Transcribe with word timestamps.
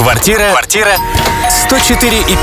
Квартира. 0.00 0.48
Квартира. 0.52 0.92
104 1.50 2.20
и 2.20 2.22
5. 2.22 2.38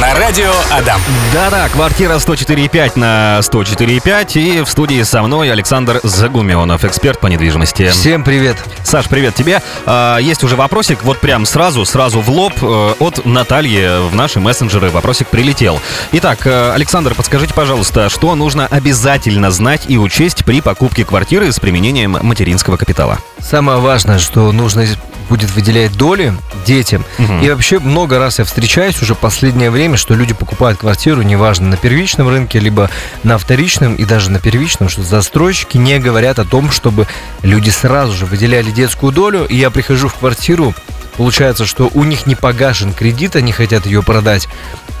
На 0.00 0.12
радио 0.14 0.50
Адам. 0.72 1.00
Да-да, 1.32 1.68
квартира 1.68 2.14
104,5 2.14 2.98
на 2.98 3.38
104,5. 3.42 4.40
И 4.40 4.62
в 4.62 4.68
студии 4.68 5.00
со 5.04 5.22
мной 5.22 5.52
Александр 5.52 6.00
Загумионов, 6.02 6.84
эксперт 6.84 7.20
по 7.20 7.28
недвижимости. 7.28 7.90
Всем 7.90 8.24
привет. 8.24 8.56
Саш, 8.82 9.06
привет 9.08 9.36
тебе. 9.36 9.62
А, 9.86 10.18
есть 10.18 10.42
уже 10.42 10.56
вопросик, 10.56 11.04
вот 11.04 11.20
прям 11.20 11.46
сразу, 11.46 11.84
сразу 11.84 12.20
в 12.20 12.28
лоб 12.28 12.54
э, 12.60 12.94
от 12.98 13.24
Натальи 13.24 14.08
в 14.08 14.16
наши 14.16 14.40
мессенджеры. 14.40 14.90
Вопросик 14.90 15.28
прилетел. 15.28 15.80
Итак, 16.10 16.44
э, 16.44 16.72
Александр, 16.72 17.14
подскажите, 17.14 17.54
пожалуйста, 17.54 18.08
что 18.08 18.34
нужно 18.34 18.66
обязательно 18.66 19.52
знать 19.52 19.84
и 19.86 19.96
учесть 19.96 20.44
при 20.44 20.60
покупке 20.60 21.04
квартиры 21.04 21.52
с 21.52 21.60
применением 21.60 22.18
материнского 22.20 22.76
капитала? 22.76 23.18
Самое 23.38 23.78
важное, 23.78 24.18
что 24.18 24.50
нужно 24.50 24.86
будет 25.28 25.50
выделять 25.50 25.96
доли 25.96 26.34
детям. 26.66 27.04
Угу. 27.18 27.40
И 27.42 27.50
вообще 27.50 27.78
много 27.78 28.18
раз 28.18 28.38
я 28.38 28.44
встречаюсь 28.44 29.00
уже 29.02 29.14
последнее 29.14 29.70
время, 29.70 29.96
что 29.96 30.14
люди 30.14 30.34
покупают 30.34 30.78
квартиру, 30.78 31.22
неважно, 31.22 31.68
на 31.68 31.76
первичном 31.76 32.28
рынке, 32.28 32.58
либо 32.58 32.90
на 33.22 33.38
вторичном 33.38 33.94
и 33.94 34.04
даже 34.04 34.30
на 34.30 34.40
первичном, 34.40 34.88
что 34.88 35.02
застройщики 35.02 35.76
не 35.76 35.98
говорят 35.98 36.38
о 36.38 36.44
том, 36.44 36.70
чтобы 36.70 37.06
люди 37.42 37.70
сразу 37.70 38.12
же 38.12 38.26
выделяли 38.26 38.70
детскую 38.70 39.12
долю. 39.12 39.46
И 39.46 39.56
я 39.56 39.70
прихожу 39.70 40.08
в 40.08 40.14
квартиру, 40.14 40.74
получается, 41.16 41.66
что 41.66 41.90
у 41.94 42.04
них 42.04 42.26
не 42.26 42.34
погашен 42.34 42.92
кредит, 42.92 43.36
они 43.36 43.52
хотят 43.52 43.86
ее 43.86 44.02
продать, 44.02 44.48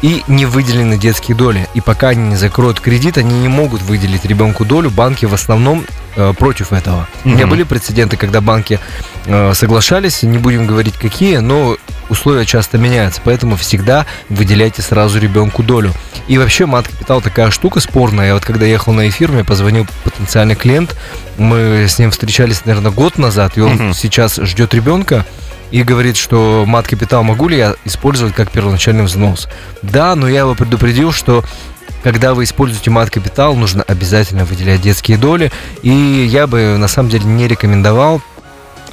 и 0.02 0.22
не 0.28 0.46
выделены 0.46 0.96
детские 0.96 1.36
доли. 1.36 1.68
И 1.74 1.80
пока 1.80 2.08
они 2.08 2.28
не 2.30 2.36
закроют 2.36 2.80
кредит, 2.80 3.18
они 3.18 3.38
не 3.40 3.48
могут 3.48 3.82
выделить 3.82 4.24
ребенку 4.24 4.64
долю. 4.64 4.90
Банки 4.90 5.26
в 5.26 5.34
основном 5.34 5.84
э, 6.16 6.32
против 6.38 6.72
этого. 6.72 7.08
У 7.24 7.30
меня 7.30 7.46
были 7.46 7.62
прецеденты, 7.64 8.16
когда 8.16 8.40
банки 8.40 8.78
э, 9.26 9.52
соглашались, 9.54 10.22
не 10.22 10.38
будем 10.38 10.66
говорить 10.66 10.94
какие, 10.94 11.38
но 11.38 11.76
условия 12.08 12.44
часто 12.46 12.78
меняются, 12.78 13.20
поэтому 13.24 13.56
всегда 13.56 14.06
выделяйте 14.28 14.82
сразу 14.82 15.18
ребенку 15.18 15.62
долю. 15.62 15.92
И 16.26 16.38
вообще 16.38 16.66
мат-капитал 16.66 17.20
такая 17.20 17.50
штука 17.50 17.80
спорная. 17.80 18.28
Я 18.28 18.34
вот 18.34 18.44
когда 18.44 18.66
ехал 18.66 18.92
на 18.92 19.08
эфир, 19.08 19.30
мне 19.32 19.44
позвонил 19.44 19.86
потенциальный 20.04 20.54
клиент, 20.56 20.96
мы 21.36 21.86
с 21.88 21.98
ним 21.98 22.10
встречались, 22.10 22.64
наверное, 22.64 22.90
год 22.90 23.18
назад, 23.18 23.56
и 23.56 23.60
он 23.60 23.72
Мгм. 23.74 23.94
сейчас 23.94 24.36
ждет 24.36 24.74
ребенка, 24.74 25.24
и 25.70 25.82
говорит, 25.82 26.16
что 26.16 26.64
мат-капитал 26.66 27.22
могу 27.22 27.48
ли 27.48 27.58
я 27.58 27.74
использовать 27.84 28.34
как 28.34 28.50
первоначальный 28.50 29.04
взнос. 29.04 29.48
Да, 29.82 30.14
но 30.14 30.26
я 30.26 30.40
его 30.40 30.54
предупредил, 30.54 31.12
что 31.12 31.44
когда 32.02 32.32
вы 32.32 32.44
используете 32.44 32.90
мат-капитал, 32.90 33.54
нужно 33.54 33.82
обязательно 33.82 34.44
выделять 34.44 34.80
детские 34.80 35.18
доли. 35.18 35.50
И 35.82 35.90
я 35.90 36.46
бы 36.46 36.76
на 36.78 36.88
самом 36.88 37.10
деле 37.10 37.24
не 37.24 37.46
рекомендовал 37.48 38.22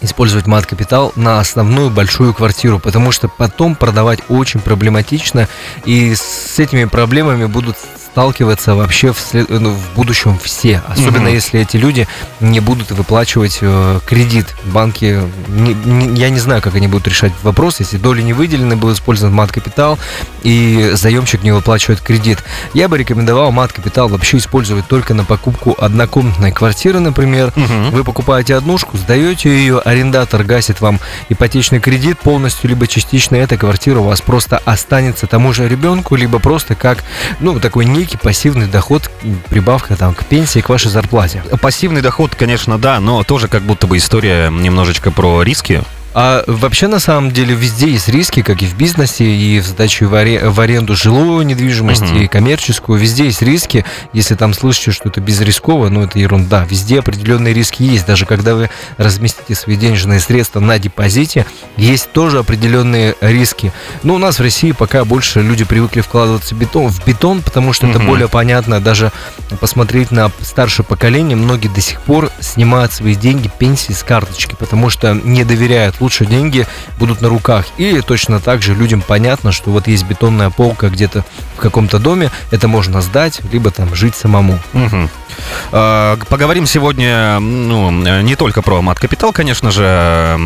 использовать 0.06 0.48
мат-капитал 0.48 1.12
на 1.16 1.40
основную 1.40 1.90
большую 1.90 2.34
квартиру, 2.34 2.80
потому 2.80 3.12
что 3.12 3.28
потом 3.28 3.76
продавать 3.76 4.20
очень 4.30 4.60
проблематично, 4.60 5.48
и 5.86 6.16
с 6.16 6.58
этими 6.58 6.86
проблемами 6.86 7.46
будут 7.46 7.78
сталкиваться 8.16 8.76
вообще 8.76 9.12
в, 9.12 9.20
след- 9.20 9.50
ну, 9.50 9.72
в 9.72 9.94
будущем 9.94 10.40
все, 10.42 10.82
особенно 10.88 11.26
Мгм. 11.26 11.34
если 11.34 11.60
эти 11.60 11.76
люди 11.76 12.08
не 12.40 12.62
будут 12.62 12.92
выплачивать 12.92 13.58
э, 13.62 14.00
кредит. 14.06 14.56
Банки, 14.64 15.20
не- 15.50 15.74
не- 15.74 16.18
я 16.18 16.30
не 16.30 16.40
знаю, 16.40 16.62
как 16.62 16.76
они 16.76 16.88
будут 16.88 17.10
решать 17.10 17.34
вопрос, 17.44 17.82
если 17.82 17.98
доли 17.98 18.22
не 18.22 18.32
выделены, 18.32 18.78
был 18.78 18.94
использован 18.94 19.34
мат-капитал, 19.34 20.00
и 20.44 20.92
заемщик 20.94 21.44
не 21.44 21.52
выплачивает 21.52 22.00
кредит. 22.00 22.40
Я 22.74 22.88
бы 22.88 22.98
рекомендовал 22.98 23.52
мат-капитал 23.52 24.08
вообще 24.08 24.38
использовать 24.38 24.88
только 24.88 25.14
на 25.14 25.26
покупку 25.26 25.76
однокомнатной 25.78 26.54
квартиры, 26.54 27.00
например, 27.02 27.52
Мгм. 27.58 27.90
вы 27.92 28.06
покупаете 28.06 28.56
однушку, 28.56 28.96
сдаете 28.96 29.50
ее, 29.50 29.80
арендатор 29.80 30.46
гасит 30.46 30.80
вам 30.80 31.02
ипотечный 31.28 31.82
кредит 31.82 32.18
полностью, 32.20 32.70
либо 32.70 32.88
частично 32.88 33.36
эта 33.36 33.58
квартира 33.58 34.00
у 34.00 34.04
вас 34.06 34.22
просто 34.22 34.62
останется 34.64 35.28
тому 35.28 35.52
же 35.52 35.68
ребенку, 35.68 36.16
либо 36.16 36.40
просто 36.40 36.76
как, 36.76 37.04
ну, 37.42 37.60
такой 37.60 37.84
некий 38.06 38.18
пассивный 38.18 38.68
доход, 38.68 39.10
прибавка 39.50 39.96
там 39.96 40.14
к 40.14 40.26
пенсии, 40.26 40.60
к 40.60 40.70
вашей 40.70 40.92
зарплате. 40.92 41.44
Пассивный 41.60 42.02
доход, 42.02 42.36
конечно, 42.36 42.78
да, 42.78 43.00
но 43.00 43.24
тоже 43.24 43.48
как 43.48 43.64
будто 43.64 43.88
бы 43.88 43.98
история 43.98 44.50
немножечко 44.52 45.10
про 45.10 45.42
риски. 45.42 45.84
А 46.18 46.46
вообще, 46.48 46.88
на 46.88 47.00
самом 47.00 47.32
деле, 47.32 47.56
везде 47.56 47.92
есть 47.92 48.08
риски, 48.08 48.42
как 48.42 48.62
и 48.62 48.66
в 48.66 48.78
бизнесе, 48.78 49.26
и 49.26 49.60
в 49.60 49.66
сдаче 49.66 50.06
в, 50.06 50.16
аре- 50.16 50.48
в 50.50 50.58
аренду 50.62 50.96
жилую 50.96 51.46
недвижимость, 51.46 52.04
Мгм. 52.04 52.18
и 52.22 52.28
коммерческую. 52.28 52.98
Везде 52.98 53.26
есть 53.26 53.42
риски. 53.42 53.84
Если 54.14 54.36
там 54.36 54.54
слышите, 54.54 54.92
что 54.92 55.10
это 55.10 55.20
безрисково, 55.20 55.90
ну, 55.90 56.04
это 56.04 56.18
ерунда. 56.18 56.66
Везде 56.70 57.00
определенные 57.00 57.54
риски 57.54 57.84
есть. 57.84 58.06
Даже 58.06 58.26
когда 58.26 58.56
вы 58.56 58.70
разместите 58.96 59.56
свои 59.56 59.76
денежные 59.76 60.22
средства 60.22 60.62
на 60.62 60.80
депозите, 60.80 61.46
есть 61.76 62.10
тоже 62.14 62.40
определенные 62.40 63.16
риски. 63.20 63.74
Но 64.04 64.16
у 64.16 64.18
нас 64.18 64.40
в 64.40 64.42
России 64.42 64.72
пока 64.72 65.04
больше 65.04 65.42
люди 65.42 65.66
привыкли 65.66 66.00
вкладываться 66.00 66.56
в 66.56 66.58
бетон, 66.58 66.92
в 66.94 67.06
бетон 67.06 67.42
потому 67.42 67.74
что 67.74 67.88
это 67.88 68.00
Мгм. 68.00 68.08
более 68.08 68.28
понятно. 68.30 68.80
Даже 68.80 69.12
посмотреть 69.60 70.12
на 70.12 70.32
старшее 70.42 70.86
поколение, 70.86 71.36
многие 71.36 71.68
до 71.68 71.82
сих 71.82 72.00
пор 72.00 72.32
снимают 72.40 72.94
свои 72.94 73.16
деньги, 73.16 73.52
пенсии 73.60 73.92
с 73.92 74.02
карточки, 74.02 74.56
потому 74.58 74.90
что 74.90 75.14
не 75.14 75.44
доверяют. 75.44 75.96
Лучше 76.06 76.28
деньги 76.28 76.68
будут 77.00 77.22
на 77.22 77.30
руках. 77.30 77.66
И 77.78 78.00
точно 78.06 78.40
так 78.40 78.62
же 78.62 78.76
людям 78.76 79.02
понятно, 79.02 79.52
что 79.52 79.72
вот 79.72 79.88
есть 79.88 80.04
бетонная 80.06 80.52
полка 80.52 80.90
где-то 80.90 81.26
в 81.58 81.60
каком-то 81.60 81.98
доме, 81.98 82.30
это 82.52 82.68
можно 82.68 83.02
сдать, 83.02 83.40
либо 83.52 83.72
там 83.72 83.96
жить 83.96 84.16
самому. 84.16 84.60
А, 85.72 86.20
Поговорим 86.30 86.68
сегодня, 86.68 87.40
ну, 87.40 87.90
не 88.22 88.36
только 88.36 88.62
про 88.62 88.84
мат-капитал, 88.84 89.34
конечно 89.34 89.72
же, 89.72 90.38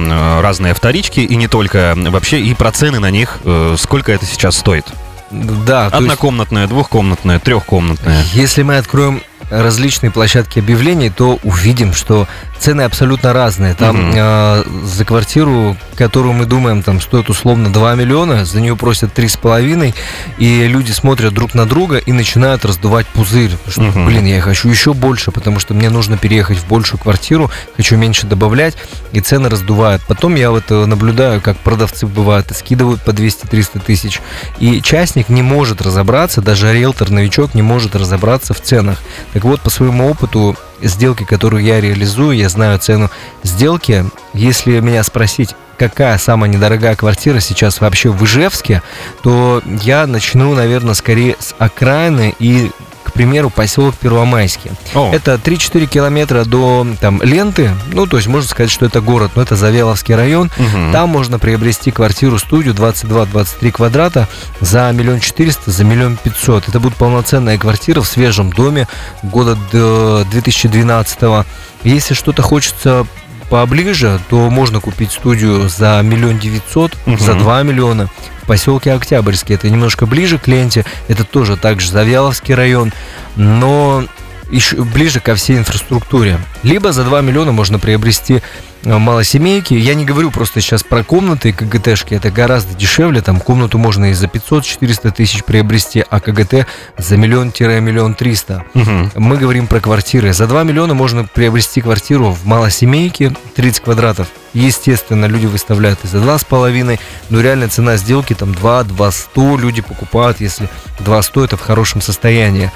разные 0.42 0.74
вторички, 0.74 1.20
и 1.20 1.36
не 1.36 1.50
только, 1.50 1.94
вообще 1.98 2.40
и 2.40 2.54
про 2.54 2.72
цены 2.72 3.00
на 3.00 3.12
них, 3.12 3.40
э, 3.44 3.76
сколько 3.78 4.14
это 4.14 4.26
сейчас 4.26 4.56
стоит. 4.58 4.86
Да, 5.30 5.90
то 5.90 5.98
есть- 5.98 6.06
Однокомнатная, 6.14 6.68
двухкомнатная, 6.68 7.40
трехкомнатная. 7.40 8.24
Если 8.34 8.64
мы 8.64 8.78
откроем 8.78 9.22
различные 9.52 10.12
площадки 10.12 10.60
объявлений, 10.60 11.10
то 11.10 11.40
увидим, 11.44 11.94
что 11.94 12.28
цены 12.60 12.82
абсолютно 12.84 13.34
разные. 13.34 13.74
Там 13.74 13.96
Мгм. 13.96 14.14
э, 14.16 14.64
за 14.84 15.06
квартиру, 15.06 15.78
которую 15.96 16.34
мы 16.34 16.46
думаем, 16.46 16.84
там 16.84 17.02
стоит 17.02 17.30
условно 17.30 17.72
2 17.72 17.96
миллиона, 17.96 18.46
за 18.46 18.62
нее 18.62 18.76
просят 18.76 19.14
3,5, 19.14 19.94
и 20.38 20.68
люди 20.68 20.92
смотрят 20.92 21.34
друг 21.34 21.54
на 21.54 21.66
друга 21.66 21.98
и 21.98 22.12
начинают 22.12 22.66
раздувать 22.66 23.08
пузырь. 23.08 23.52
Что, 23.68 23.82
Мгм. 23.82 24.06
блин, 24.06 24.26
я 24.26 24.42
хочу 24.42 24.70
еще 24.70 24.94
больше, 24.94 25.32
потому 25.32 25.60
что 25.60 25.74
мне 25.74 25.90
нужно 25.90 26.18
переехать 26.18 26.58
в 26.58 26.68
большую 26.68 27.00
квартиру, 27.00 27.50
хочу 27.76 27.98
меньше 27.98 28.28
добавлять, 28.28 28.76
и 29.12 29.22
цены 29.22 29.50
раздувают. 29.50 30.02
Потом 30.08 30.36
я 30.36 30.52
вот 30.52 30.66
э, 30.70 30.86
наблюдаю, 30.86 31.42
как 31.42 31.58
продавцы 31.58 32.06
бывают, 32.08 32.52
и 32.52 32.54
скидывают 32.54 33.02
по 33.02 33.12
200-300 33.12 33.80
тысяч, 33.86 34.22
и 34.60 34.82
частник 34.82 35.30
не 35.30 35.42
может 35.42 35.82
разобраться, 35.82 36.42
даже 36.42 36.72
риэлтор-новичок 36.74 37.54
не 37.54 37.62
может 37.62 37.96
разобраться 37.96 38.54
в 38.54 38.62
ценах. 38.62 38.98
Так 39.34 39.44
вот, 39.44 39.62
по 39.62 39.70
своему 39.70 40.10
опыту, 40.10 40.56
сделки, 40.82 41.24
которую 41.24 41.64
я 41.64 41.82
реализую, 41.82 42.38
я 42.38 42.50
знаю 42.50 42.80
цену 42.80 43.10
сделки. 43.44 44.06
Если 44.34 44.80
меня 44.80 45.04
спросить, 45.04 45.56
какая 45.78 46.18
самая 46.18 46.50
недорогая 46.50 46.96
квартира 46.96 47.40
сейчас 47.40 47.82
вообще 47.82 48.10
в 48.10 48.24
Ижевске, 48.24 48.84
то 49.24 49.62
я 49.82 50.06
начну, 50.08 50.54
наверное, 50.54 50.94
скорее 50.94 51.36
с 51.40 51.56
окраины 51.58 52.36
и 52.40 52.72
к 53.04 53.12
примеру, 53.14 53.50
поселок 53.50 53.96
Первомайский. 53.96 54.72
О, 54.94 55.12
Это 55.14 55.36
3-4 55.36 55.86
километра 55.88 56.44
до 56.46 56.86
там, 57.00 57.22
ленты, 57.22 57.72
ну, 57.94 58.06
то 58.06 58.18
есть 58.18 58.28
можно 58.30 58.48
сказать, 58.48 58.70
что 58.72 58.86
это 58.86 59.02
город, 59.02 59.32
но 59.36 59.42
это 59.42 59.56
Завеловский 59.56 60.16
район. 60.16 60.52
мгм. 60.58 60.92
Там 60.92 61.10
можно 61.10 61.40
приобрести 61.40 61.92
квартиру-студию 61.92 62.74
22-23 62.74 63.72
квадрата 63.72 64.28
за 64.62 64.92
миллион 64.92 65.20
четыреста, 65.20 65.72
за 65.72 65.84
миллион 65.84 66.18
пятьсот. 66.18 66.68
Это 66.68 66.80
будет 66.80 66.96
полноценная 66.96 67.58
квартира 67.58 68.02
в 68.02 68.08
свежем 68.08 68.52
доме 68.52 68.88
года 69.24 69.58
д- 69.72 70.26
2012 70.32 71.46
Если 71.84 72.14
что-то 72.14 72.42
хочется 72.42 73.06
поближе, 73.50 74.20
то 74.30 74.50
можно 74.50 74.80
купить 74.80 75.12
студию 75.12 75.68
за 75.70 76.02
миллион 76.04 76.40
девятьсот, 76.40 76.96
за 77.06 77.34
2 77.34 77.64
миллиона. 77.64 78.10
В 78.44 78.48
поселке 78.48 78.94
Октябрьский, 78.94 79.56
это 79.56 79.70
немножко 79.70 80.06
ближе 80.06 80.38
к 80.38 80.48
ленте, 80.48 80.86
это 81.08 81.24
тоже 81.24 81.58
также 81.58 81.92
Завьяловский 81.92 82.56
район, 82.56 82.94
но 83.36 84.06
еще 84.52 84.84
ближе 84.84 85.20
ко 85.20 85.36
всей 85.36 85.58
инфраструктуре. 85.58 86.40
Либо 86.64 86.92
за 86.92 87.04
2 87.04 87.22
миллиона 87.22 87.52
можно 87.52 87.80
приобрести 87.80 88.42
э, 88.84 88.98
малосемейки. 88.98 89.74
Я 89.74 89.94
не 89.94 90.06
говорю 90.06 90.32
просто 90.32 90.62
сейчас 90.62 90.84
про 90.84 91.04
комнаты 91.04 91.50
и 91.50 91.52
КГТшки, 91.52 92.14
это 92.14 92.32
гораздо 92.32 92.76
дешевле. 92.76 93.22
Там 93.22 93.40
комнату 93.40 93.78
можно 93.78 94.12
и 94.12 94.14
за 94.14 94.28
500-400 94.28 95.12
тысяч 95.12 95.44
приобрести, 95.44 96.04
а 96.10 96.20
КГТ 96.20 96.68
за 96.98 97.18
миллион-миллион 97.18 98.16
триста. 98.16 98.64
Мгм. 98.74 99.12
Мы 99.16 99.38
говорим 99.38 99.68
про 99.68 99.80
квартиры. 99.80 100.34
За 100.34 100.48
2 100.48 100.64
миллиона 100.64 100.94
можно 100.94 101.26
приобрести 101.26 101.82
квартиру 101.82 102.32
в 102.32 102.46
малосемейке 102.46 103.34
30 103.56 103.84
квадратов. 103.84 104.28
Естественно, 104.54 105.26
люди 105.26 105.46
выставляют 105.46 106.00
и 106.04 106.08
за 106.08 106.18
2,5, 106.18 107.00
но 107.30 107.42
реальная 107.42 107.68
цена 107.68 107.98
сделки 107.98 108.34
там 108.34 108.54
2, 108.54 108.84
2 108.84 109.12
100 109.12 109.58
люди 109.58 109.82
покупают, 109.82 110.42
если 110.42 110.70
2 111.00 111.22
100 111.22 111.46
это 111.46 111.58
в 111.58 111.62
хорошем 111.62 112.02
состоянии. 112.02 112.72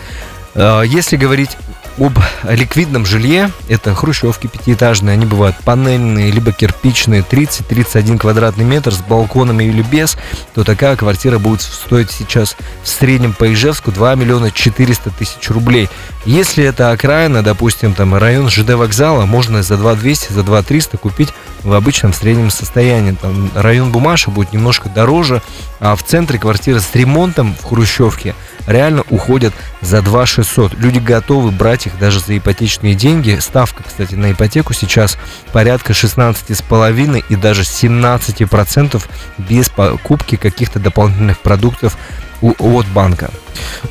Э, 0.56 0.84
Если 0.86 1.18
говорить 1.18 1.58
об 1.98 2.18
ликвидном 2.44 3.06
жилье. 3.06 3.52
Это 3.68 3.94
хрущевки 3.94 4.48
пятиэтажные, 4.48 5.14
они 5.14 5.26
бывают 5.26 5.56
панельные, 5.64 6.32
либо 6.32 6.52
кирпичные, 6.52 7.22
30-31 7.22 8.18
квадратный 8.18 8.66
метр 8.66 8.94
с 8.94 9.02
балконами 9.02 9.64
или 9.66 9.82
без, 9.82 10.18
то 10.54 10.64
такая 10.64 10.96
квартира 10.96 11.38
будет 11.38 11.62
стоить 11.62 12.12
сейчас 12.12 12.58
в 12.84 12.88
среднем 12.88 13.34
по 13.34 13.52
Ижевску 13.52 13.92
2 13.92 14.16
миллиона 14.16 14.52
400 14.52 15.12
тысяч 15.12 15.50
рублей. 15.50 15.90
Если 16.26 16.64
это 16.64 16.92
окраина, 16.92 17.44
допустим, 17.44 17.94
там 17.94 18.16
район 18.16 18.50
ЖД 18.50 18.72
вокзала, 18.72 19.26
можно 19.26 19.62
за 19.62 19.78
2 19.78 19.96
200, 19.96 20.34
за 20.34 20.44
2 20.44 20.64
300 20.64 20.98
купить 20.98 21.30
в 21.64 21.74
обычном 21.74 22.14
среднем 22.14 22.50
состоянии. 22.50 23.12
Там 23.12 23.52
район 23.56 23.92
Бумаша 23.92 24.32
будет 24.32 24.54
немножко 24.54 24.90
дороже, 24.90 25.42
а 25.80 25.96
в 25.96 26.04
центре 26.04 26.40
квартира 26.40 26.80
с 26.80 26.94
ремонтом 26.96 27.56
в 27.62 27.66
Хрущевке 27.66 28.36
реально 28.68 29.04
уходят 29.10 29.54
за 29.81 30.01
2 30.01 30.25
600. 30.25 30.74
Люди 30.75 31.00
готовы 31.00 31.51
брать 31.51 31.88
их 31.88 31.98
даже 32.00 32.19
за 32.19 32.38
ипотечные 32.38 32.95
деньги. 32.95 33.38
Ставка, 33.39 33.83
кстати, 33.83 34.15
на 34.15 34.31
ипотеку 34.31 34.74
сейчас 34.74 35.18
порядка 35.51 35.94
16,5 35.94 37.24
и 37.30 37.36
даже 37.36 37.63
17% 37.63 39.04
без 39.38 39.69
покупки 39.69 40.36
каких-то 40.36 40.80
дополнительных 40.80 41.39
продуктов 41.39 41.98
от 42.42 42.88
банка. 42.88 43.31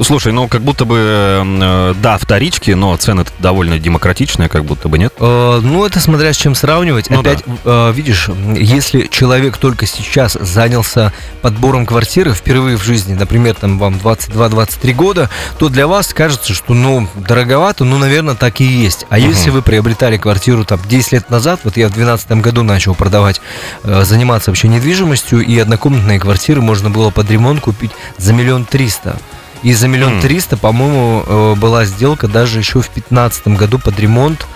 Слушай, 0.01 0.33
ну 0.33 0.49
как 0.49 0.63
будто 0.63 0.85
бы, 0.85 0.99
э, 0.99 1.95
да, 2.03 2.19
вторички, 2.19 2.73
но 2.73 2.97
цены 2.97 3.25
довольно 3.39 3.79
демократичные, 3.79 4.49
как 4.49 4.65
будто 4.65 4.89
бы 4.89 4.99
нет. 4.99 5.13
Э, 5.19 5.61
ну, 5.63 5.85
это 5.85 6.01
смотря 6.01 6.33
с 6.33 6.37
чем 6.37 6.55
сравнивать. 6.55 7.11
Ну, 7.11 7.21
Опять, 7.21 7.45
да. 7.47 7.91
э, 7.91 7.93
видишь, 7.93 8.29
если 8.55 9.07
человек 9.07 9.57
только 9.59 9.87
сейчас 9.87 10.37
занялся 10.41 11.13
подбором 11.41 11.87
квартиры 11.87 12.33
впервые 12.33 12.77
в 12.77 12.85
жизни, 12.85 13.15
например, 13.15 13.55
там 13.55 13.79
вам 13.79 13.95
22-23 13.95 14.93
года, 14.95 15.31
то 15.59 15.69
для 15.69 15.87
вас 15.87 16.13
кажется, 16.15 16.55
что, 16.55 16.75
ну, 16.75 17.09
дороговато, 17.15 17.85
ну, 17.85 17.99
наверное, 17.99 18.35
так 18.35 18.61
и 18.61 18.65
есть. 18.65 19.07
А 19.11 19.17
угу. 19.17 19.27
если 19.27 19.51
вы 19.51 19.63
приобретали 19.63 20.17
квартиру 20.17 20.65
там 20.65 20.81
10 20.89 21.13
лет 21.13 21.31
назад, 21.31 21.61
вот 21.65 21.77
я 21.77 21.89
в 21.89 21.93
2012 21.93 22.43
году 22.43 22.63
начал 22.63 22.95
продавать, 22.95 23.41
заниматься 23.85 24.51
вообще 24.51 24.69
недвижимостью, 24.69 25.41
и 25.41 25.59
однокомнатные 25.59 26.19
квартиры 26.19 26.61
можно 26.61 26.91
было 26.91 27.11
под 27.11 27.31
ремонт 27.31 27.61
купить 27.61 27.93
за 28.19 28.33
миллион 28.33 28.65
триста. 28.65 29.17
И 29.63 29.73
за 29.75 29.89
миллион 29.89 30.21
триста, 30.21 30.57
по-моему, 30.57 31.25
э, 31.27 31.55
была 31.57 31.85
сделка 31.85 32.27
даже 32.27 32.59
еще 32.59 32.81
в 32.81 32.93
2015 32.93 33.49
году 33.49 33.79
под 33.79 33.99
ремонт 34.01 34.47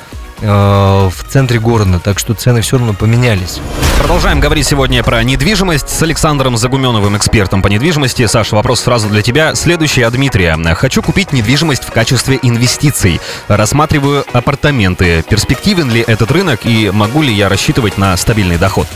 э, 0.41 0.47
в 0.47 1.25
центре 1.29 1.61
города, 1.61 2.01
так 2.01 2.19
что 2.19 2.35
цены 2.35 2.61
все 2.61 2.79
равно 2.79 2.93
поменялись. 2.93 3.61
Продолжаем 3.99 4.41
говорить 4.41 4.67
сегодня 4.67 5.03
про 5.03 5.23
недвижимость 5.23 5.89
с 5.89 6.03
Александром 6.03 6.57
Загуменовым, 6.57 7.17
экспертом 7.17 7.63
по 7.63 7.69
недвижимости. 7.69 8.27
Саша, 8.27 8.57
вопрос 8.57 8.81
сразу 8.81 9.09
для 9.09 9.23
тебя. 9.23 9.55
Следующий 9.55 10.03
от 10.03 10.13
Дмитрия. 10.13 10.57
Хочу 10.75 11.03
купить 11.03 11.33
недвижимость 11.33 11.85
в 11.85 11.93
качестве 11.93 12.39
инвестиций. 12.43 13.21
Рассматриваю 13.49 14.25
апартаменты. 14.33 15.25
Перспективен 15.29 15.91
ли 15.91 16.05
этот 16.07 16.31
рынок 16.31 16.61
и 16.65 16.91
могу 16.91 17.23
ли 17.23 17.33
я 17.33 17.49
рассчитывать 17.49 17.97
на 17.97 18.17
стабильный 18.17 18.59
доход? 18.59 18.87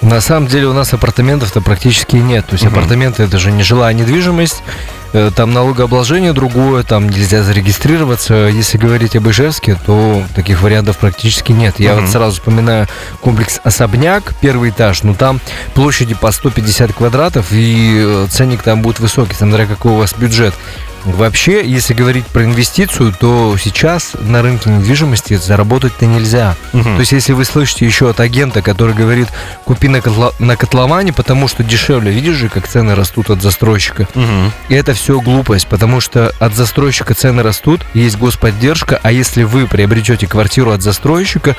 На 0.00 0.20
самом 0.20 0.46
деле 0.46 0.66
у 0.66 0.72
нас 0.72 0.92
апартаментов-то 0.92 1.60
практически 1.60 2.16
нет. 2.16 2.46
То 2.46 2.54
есть 2.54 2.64
угу. 2.64 2.72
апартаменты 2.72 3.24
это 3.24 3.38
же 3.38 3.50
не 3.50 3.62
жилая 3.62 3.94
недвижимость. 3.94 4.62
Э, 5.12 5.30
там 5.34 5.52
налогообложение 5.52 6.32
другое, 6.32 6.82
там 6.82 7.08
нельзя 7.08 7.42
зарегистрироваться. 7.42 8.34
Если 8.34 8.78
говорить 8.78 9.16
об 9.16 9.28
Ижевске, 9.28 9.76
то 9.86 10.22
таких 10.34 10.62
вариантов 10.62 10.98
практически 10.98 11.52
нет. 11.52 11.80
Я 11.80 11.94
угу. 11.94 12.02
вот 12.02 12.10
сразу 12.10 12.36
вспоминаю 12.36 12.86
комплекс 13.20 13.60
«Особняк», 13.64 14.34
первый 14.40 14.70
этаж, 14.70 15.02
но 15.02 15.14
там 15.14 15.40
площади 15.74 16.14
по 16.14 16.30
150 16.30 16.92
квадратов, 16.92 17.46
и 17.50 18.02
э, 18.04 18.26
ценник 18.30 18.62
там 18.62 18.82
будет 18.82 19.00
высокий, 19.00 19.34
смотря 19.34 19.66
какой 19.66 19.92
у 19.92 19.96
вас 19.96 20.14
бюджет. 20.14 20.54
Вообще, 21.16 21.66
если 21.66 21.94
говорить 21.94 22.26
про 22.26 22.44
инвестицию, 22.44 23.14
то 23.18 23.56
сейчас 23.58 24.12
на 24.20 24.42
рынке 24.42 24.70
недвижимости 24.70 25.34
заработать-то 25.34 26.06
нельзя. 26.06 26.56
Угу. 26.72 26.82
То 26.82 27.00
есть, 27.00 27.12
если 27.12 27.32
вы 27.32 27.44
слышите 27.44 27.86
еще 27.86 28.10
от 28.10 28.20
агента, 28.20 28.62
который 28.62 28.94
говорит, 28.94 29.28
купи 29.64 29.88
на, 29.88 29.98
котло- 29.98 30.34
на 30.38 30.56
котловане, 30.56 31.12
потому 31.12 31.48
что 31.48 31.64
дешевле, 31.64 32.10
видишь 32.10 32.36
же, 32.36 32.48
как 32.48 32.68
цены 32.68 32.94
растут 32.94 33.30
от 33.30 33.42
застройщика. 33.42 34.08
Угу. 34.14 34.52
И 34.68 34.74
это 34.74 34.94
все 34.94 35.20
глупость, 35.20 35.66
потому 35.66 36.00
что 36.00 36.32
от 36.38 36.54
застройщика 36.54 37.14
цены 37.14 37.42
растут, 37.42 37.80
есть 37.94 38.18
господдержка, 38.18 39.00
а 39.02 39.12
если 39.12 39.42
вы 39.42 39.66
приобретете 39.66 40.26
квартиру 40.26 40.72
от 40.72 40.82
застройщика, 40.82 41.56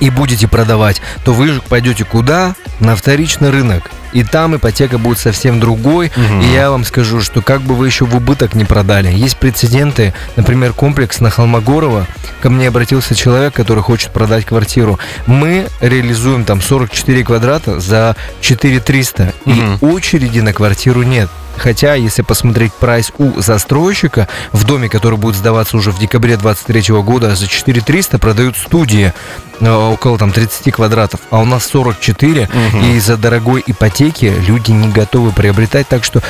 и 0.00 0.10
будете 0.10 0.46
продавать, 0.46 1.00
то 1.24 1.32
вы 1.32 1.60
пойдете 1.68 2.04
куда? 2.04 2.54
На 2.78 2.94
вторичный 2.94 3.50
рынок 3.50 3.90
и 4.12 4.22
там 4.22 4.56
ипотека 4.56 4.98
будет 4.98 5.18
совсем 5.18 5.60
другой. 5.60 6.08
Угу. 6.08 6.42
И 6.42 6.52
я 6.52 6.70
вам 6.70 6.84
скажу, 6.84 7.20
что 7.20 7.42
как 7.42 7.62
бы 7.62 7.74
вы 7.74 7.86
еще 7.86 8.04
в 8.04 8.16
убыток 8.16 8.54
не 8.54 8.64
продали. 8.64 9.12
Есть 9.12 9.38
прецеденты, 9.38 10.14
например, 10.36 10.72
комплекс 10.72 11.20
на 11.20 11.30
Холмогорова. 11.30 12.06
Ко 12.40 12.50
мне 12.50 12.68
обратился 12.68 13.14
человек, 13.14 13.54
который 13.54 13.82
хочет 13.82 14.12
продать 14.12 14.44
квартиру. 14.44 14.98
Мы 15.26 15.68
реализуем 15.80 16.44
там 16.44 16.60
44 16.60 17.24
квадрата 17.24 17.80
за 17.80 18.16
4300. 18.40 19.34
Угу. 19.44 19.52
И 19.54 19.84
очереди 19.84 20.40
на 20.40 20.52
квартиру 20.52 21.02
нет. 21.02 21.28
Хотя, 21.58 21.94
если 21.94 22.22
посмотреть 22.22 22.72
прайс 22.72 23.12
у 23.18 23.40
застройщика, 23.40 24.28
в 24.52 24.64
доме, 24.64 24.88
который 24.88 25.18
будет 25.18 25.36
сдаваться 25.36 25.76
уже 25.76 25.90
в 25.90 25.98
декабре 25.98 26.36
2023 26.36 26.94
года 27.02 27.34
за 27.34 27.46
4300, 27.46 28.18
продают 28.18 28.56
студии 28.56 29.12
э, 29.60 29.70
около 29.70 30.18
там 30.18 30.32
30 30.32 30.72
квадратов, 30.72 31.20
а 31.30 31.40
у 31.40 31.44
нас 31.44 31.66
44, 31.66 32.42
угу. 32.42 32.84
и 32.84 32.96
из-за 32.96 33.16
дорогой 33.16 33.62
ипотеки 33.66 34.32
люди 34.46 34.70
не 34.70 34.88
готовы 34.88 35.32
приобретать, 35.32 35.88
так 35.88 36.04
что 36.04 36.22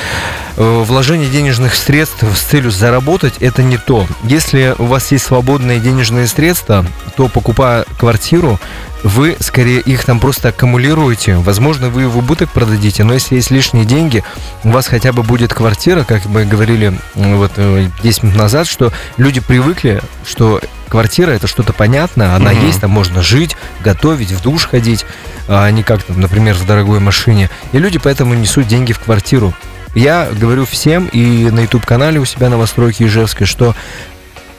э, 0.57 0.83
вложение 0.85 1.29
денежных 1.29 1.75
средств 1.75 2.23
с 2.23 2.41
целью 2.41 2.71
заработать 2.71 3.35
это 3.39 3.63
не 3.63 3.77
то. 3.77 4.05
Если 4.23 4.75
у 4.77 4.85
вас 4.85 5.11
есть 5.11 5.25
свободные 5.25 5.79
денежные 5.79 6.27
средства, 6.27 6.85
то 7.15 7.27
покупая 7.27 7.85
квартиру, 7.97 8.59
вы 9.03 9.37
скорее 9.39 9.79
их 9.81 10.03
там 10.05 10.19
просто 10.19 10.49
аккумулируете. 10.49 11.35
Возможно, 11.37 11.89
вы 11.89 12.07
в 12.07 12.17
убыток 12.17 12.49
продадите, 12.51 13.03
но 13.03 13.13
если 13.13 13.35
есть 13.35 13.51
лишние 13.51 13.85
деньги, 13.85 14.23
у 14.63 14.69
вас 14.69 14.87
хотя 14.87 15.13
бы 15.13 15.23
будет 15.23 15.53
квартира, 15.53 16.03
как 16.03 16.25
мы 16.25 16.45
говорили 16.45 16.99
вот 17.15 17.53
10 17.55 17.57
э, 17.57 18.25
минут 18.25 18.37
назад, 18.37 18.67
что 18.67 18.91
люди 19.17 19.39
привыкли, 19.39 20.01
что 20.25 20.61
квартира 20.89 21.31
это 21.31 21.47
что-то 21.47 21.71
понятное, 21.71 22.35
она 22.35 22.51
угу. 22.51 22.65
есть, 22.65 22.81
там 22.81 22.91
можно 22.91 23.21
жить, 23.21 23.55
готовить, 23.81 24.31
в 24.31 24.41
душ 24.41 24.67
ходить, 24.67 25.05
а 25.47 25.69
не 25.71 25.83
как 25.83 26.03
там, 26.03 26.19
например, 26.19 26.55
в 26.55 26.65
дорогой 26.65 26.99
машине. 26.99 27.49
И 27.71 27.77
люди 27.77 27.99
поэтому 27.99 28.33
несут 28.33 28.67
деньги 28.67 28.91
в 28.91 28.99
квартиру. 28.99 29.53
Я 29.95 30.29
говорю 30.31 30.65
всем 30.65 31.07
и 31.11 31.49
на 31.49 31.61
YouTube-канале 31.61 32.19
у 32.19 32.25
себя 32.25 32.49
новостройки 32.49 33.03
Ижевской, 33.03 33.47
что 33.47 33.75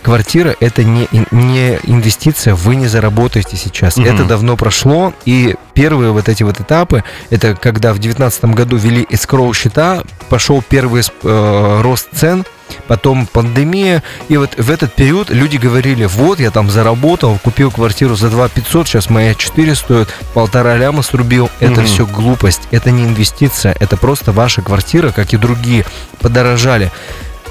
квартира 0.03 0.55
это 0.61 0.85
не, 0.85 1.09
не 1.31 1.79
инвестиция, 1.85 2.55
вы 2.55 2.77
не 2.77 2.87
заработаете 2.87 3.57
сейчас. 3.57 3.97
Угу. 3.97 4.07
Это 4.07 4.25
давно 4.25 4.57
прошло, 4.57 5.13
и 5.25 5.55
первые 5.75 6.13
вот 6.13 6.29
эти 6.29 6.43
вот 6.43 6.61
этапы, 6.61 7.05
это 7.31 7.55
когда 7.55 7.93
в 7.93 7.99
2019 7.99 8.45
году 8.47 8.77
ввели 8.77 9.07
эскроу 9.09 9.53
счета, 9.55 10.03
пошел 10.29 10.63
первый 10.63 11.03
э, 11.03 11.81
рост 11.83 12.09
цен, 12.15 12.45
потом 12.87 13.27
пандемия, 13.27 14.03
и 14.29 14.37
вот 14.37 14.57
в 14.57 14.71
этот 14.71 14.95
период 14.95 15.31
люди 15.31 15.57
говорили, 15.57 16.05
вот 16.05 16.41
я 16.41 16.51
там 16.51 16.71
заработал, 16.71 17.39
купил 17.43 17.71
квартиру 17.71 18.15
за 18.15 18.31
2 18.31 18.49
500, 18.49 18.89
сейчас 18.89 19.11
моя 19.11 19.35
4 19.35 19.75
стоит, 19.75 20.09
полтора 20.35 20.77
ляма 20.77 21.03
срубил, 21.03 21.51
это 21.61 21.81
угу. 21.81 21.87
все 21.87 22.07
глупость, 22.07 22.63
это 22.71 22.91
не 22.91 23.05
инвестиция, 23.05 23.77
это 23.79 23.97
просто 23.97 24.33
ваша 24.33 24.63
квартира, 24.63 25.11
как 25.11 25.33
и 25.33 25.37
другие, 25.37 25.85
подорожали. 26.21 26.91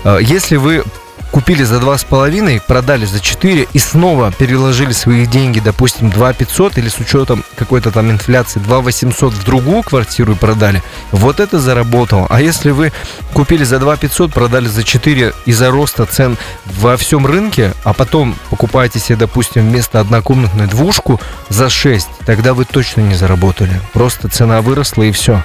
Э, 0.04 0.20
если 0.22 0.56
вы 0.56 0.84
купили 1.32 1.64
за 1.64 1.76
2,5, 1.76 2.62
продали 2.66 3.06
за 3.06 3.20
4 3.20 3.68
и 3.72 3.80
снова 3.80 4.32
переложили 4.32 4.92
свои 4.92 5.26
деньги, 5.26 5.60
допустим, 5.60 6.10
2 6.10 6.34
500 6.34 6.78
или 6.78 6.90
с 6.90 7.00
учетом 7.00 7.44
какой-то 7.56 7.92
там 7.92 8.10
инфляции 8.12 8.60
2 8.60 8.80
800 8.80 9.34
в 9.34 9.44
другую 9.44 9.84
квартиру 9.84 10.34
и 10.34 10.36
продали, 10.36 10.84
вот 11.12 11.40
это 11.40 11.60
заработало. 11.60 12.28
А 12.30 12.42
если 12.42 12.72
вы 12.72 12.92
купили 13.34 13.64
за 13.64 13.80
2 13.80 13.98
500, 13.98 14.34
продали 14.34 14.68
за 14.68 14.84
4 14.84 15.34
из-за 15.46 15.72
роста 15.72 16.06
цен 16.06 16.38
во 16.66 16.98
всем 16.98 17.26
рынке, 17.26 17.74
а 17.84 17.94
потом 17.94 18.36
покупаете 18.50 19.00
себе, 19.00 19.18
допустим, 19.18 19.70
вместо 19.70 20.00
однокомнатной 20.00 20.68
двушку 20.68 21.20
за 21.50 21.70
6, 21.70 22.08
тогда 22.26 22.54
вы 22.54 22.66
точно 22.66 23.02
не 23.02 23.16
заработали. 23.16 23.80
Просто 23.94 24.28
цена 24.28 24.62
выросла 24.62 25.04
и 25.04 25.12
все. 25.12 25.44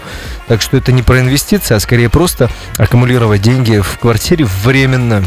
Так 0.48 0.62
что 0.62 0.76
это 0.76 0.92
не 0.92 1.02
про 1.02 1.20
инвестиции, 1.20 1.74
а 1.74 1.80
скорее 1.80 2.08
просто 2.08 2.50
аккумулировать 2.76 3.42
деньги 3.42 3.78
в 3.78 3.98
квартире 3.98 4.46
временно. 4.64 5.24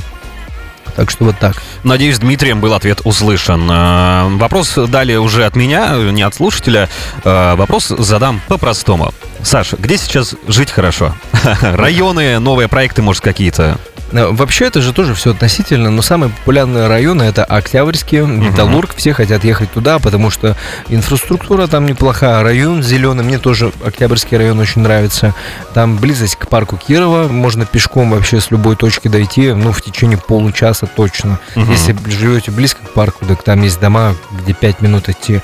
Так 0.97 1.11
что 1.11 1.25
вот 1.25 1.37
так. 1.39 1.61
Надеюсь, 1.83 2.17
Дмитрием 2.17 2.59
был 2.59 2.73
ответ 2.73 3.01
услышан. 3.03 3.69
Э, 3.69 4.27
вопрос 4.37 4.73
далее 4.87 5.19
уже 5.19 5.45
от 5.45 5.55
меня, 5.55 5.95
не 5.95 6.23
от 6.23 6.33
слушателя. 6.33 6.89
Э, 7.23 7.55
вопрос 7.55 7.87
задам 7.89 8.41
по-простому. 8.47 9.13
Саша, 9.43 9.77
где 9.77 9.97
сейчас 9.97 10.35
жить 10.47 10.71
хорошо? 10.71 11.15
Районы, 11.61 12.39
новые 12.39 12.67
проекты, 12.67 13.01
может, 13.01 13.23
какие-то? 13.23 13.77
Э, 14.11 14.27
Вообще 14.31 14.65
это 14.65 14.81
же 14.81 14.93
тоже 14.93 15.13
все 15.13 15.31
относительно, 15.31 15.89
но 15.89 16.01
самые 16.01 16.31
популярные 16.31 16.87
районы 16.87 17.23
это 17.23 17.43
Октябрьский, 17.43 18.19
Металлург, 18.19 18.93
все 18.95 19.13
хотят 19.13 19.43
ехать 19.43 19.71
туда, 19.71 19.99
потому 19.99 20.29
что 20.29 20.55
инфраструктура 20.89 21.67
там 21.67 21.85
неплохая, 21.85 22.41
район 22.43 22.81
зеленый, 22.83 23.23
мне 23.23 23.37
тоже 23.37 23.71
Октябрьский 23.85 24.37
район 24.37 24.59
очень 24.59 24.81
нравится, 24.81 25.33
там 25.73 25.97
близость 25.97 26.35
к 26.37 26.47
парку 26.47 26.77
Кирова, 26.77 27.27
можно 27.27 27.65
пешком 27.65 28.11
вообще 28.11 28.39
с 28.41 28.49
любой 28.51 28.75
точки 28.75 29.07
дойти, 29.07 29.53
ну 29.53 29.71
в 29.71 29.81
течение 29.81 30.17
получаса 30.17 30.87
точно. 30.87 31.39
Если 31.55 31.95
живете 32.09 32.51
близко 32.51 32.79
к 32.85 32.93
парку, 32.93 33.25
так 33.25 33.43
там 33.43 33.61
есть 33.61 33.79
дома, 33.79 34.15
где 34.41 34.53
5 34.53 34.81
минут 34.81 35.09
идти. 35.09 35.41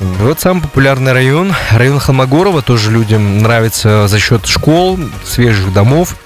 Вот 0.00 0.40
самый 0.40 0.62
популярный 0.62 1.12
район. 1.12 1.52
Район 1.72 1.98
Холмогорова 1.98 2.62
тоже 2.62 2.90
людям 2.90 3.38
нравится 3.38 4.06
за 4.06 4.18
счет 4.18 4.46
школ, 4.46 4.98
свежих 5.24 5.72
домов. 5.72 6.16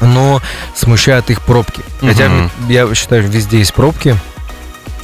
Но 0.00 0.40
смущают 0.74 1.30
их 1.30 1.40
пробки. 1.42 1.82
Хотя 2.00 2.28
Мгм. 2.28 2.50
я 2.68 2.94
считаю, 2.94 3.22
везде 3.28 3.58
есть 3.58 3.74
пробки. 3.74 4.16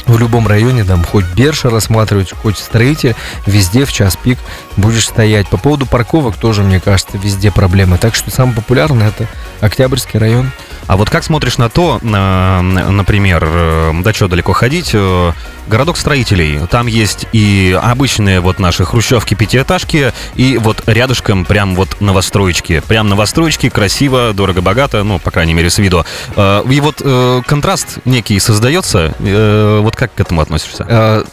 В 0.07 0.19
любом 0.19 0.49
районе, 0.49 0.85
там, 0.85 1.05
хоть 1.05 1.25
Берша 1.27 1.71
рассматривать, 1.71 2.33
хоть 2.33 2.59
строитель, 2.59 3.15
везде 3.47 3.85
в 3.85 3.93
час 3.93 4.17
пик 4.17 4.39
будешь 4.76 5.07
стоять. 5.07 5.49
По 5.49 5.57
поводу 5.57 5.87
парковок 5.87 6.37
тоже, 6.37 6.62
мне 6.62 6.81
кажется, 6.81 7.19
везде 7.19 7.50
проблемы. 7.50 7.99
Так 7.99 8.14
что 8.14 8.31
самый 8.31 8.55
популярный 8.55 9.07
это 9.07 9.26
Октябрьский 9.61 10.19
район. 10.19 10.50
А 10.88 10.97
вот 10.97 11.11
как 11.11 11.23
смотришь 11.23 11.59
на 11.59 11.69
то, 11.69 12.00
например, 12.02 13.45
э, 13.47 13.93
да 14.02 14.12
что 14.12 14.26
далеко 14.26 14.52
ходить, 14.52 14.91
э, 14.93 15.33
городок 15.69 15.97
строителей, 15.97 16.59
там 16.67 16.88
есть 16.88 17.26
и 17.33 17.79
обычные 17.81 18.41
вот 18.41 18.59
наши 18.59 18.85
хрущевки, 18.85 19.35
пятиэтажки, 19.35 20.12
и 20.35 20.59
вот 20.59 20.83
рядышком 20.87 21.45
прям 21.45 21.76
вот 21.76 22.00
новостроечки. 22.00 22.83
Прям 22.88 23.09
новостроечки, 23.09 23.69
красиво, 23.69 24.33
дорого-богато, 24.35 25.05
ну, 25.05 25.21
по 25.21 25.31
крайней 25.31 25.55
мере, 25.55 25.71
с 25.71 25.79
виду. 25.79 26.05
Э, 26.35 26.64
И 26.69 26.81
вот 26.81 27.02
контраст 27.47 27.99
некий 28.05 28.38
создается, 28.41 29.14
вот 29.21 29.95
как 29.95 30.14
к 30.14 30.21
этому 30.21 30.41
относишься? 30.41 31.25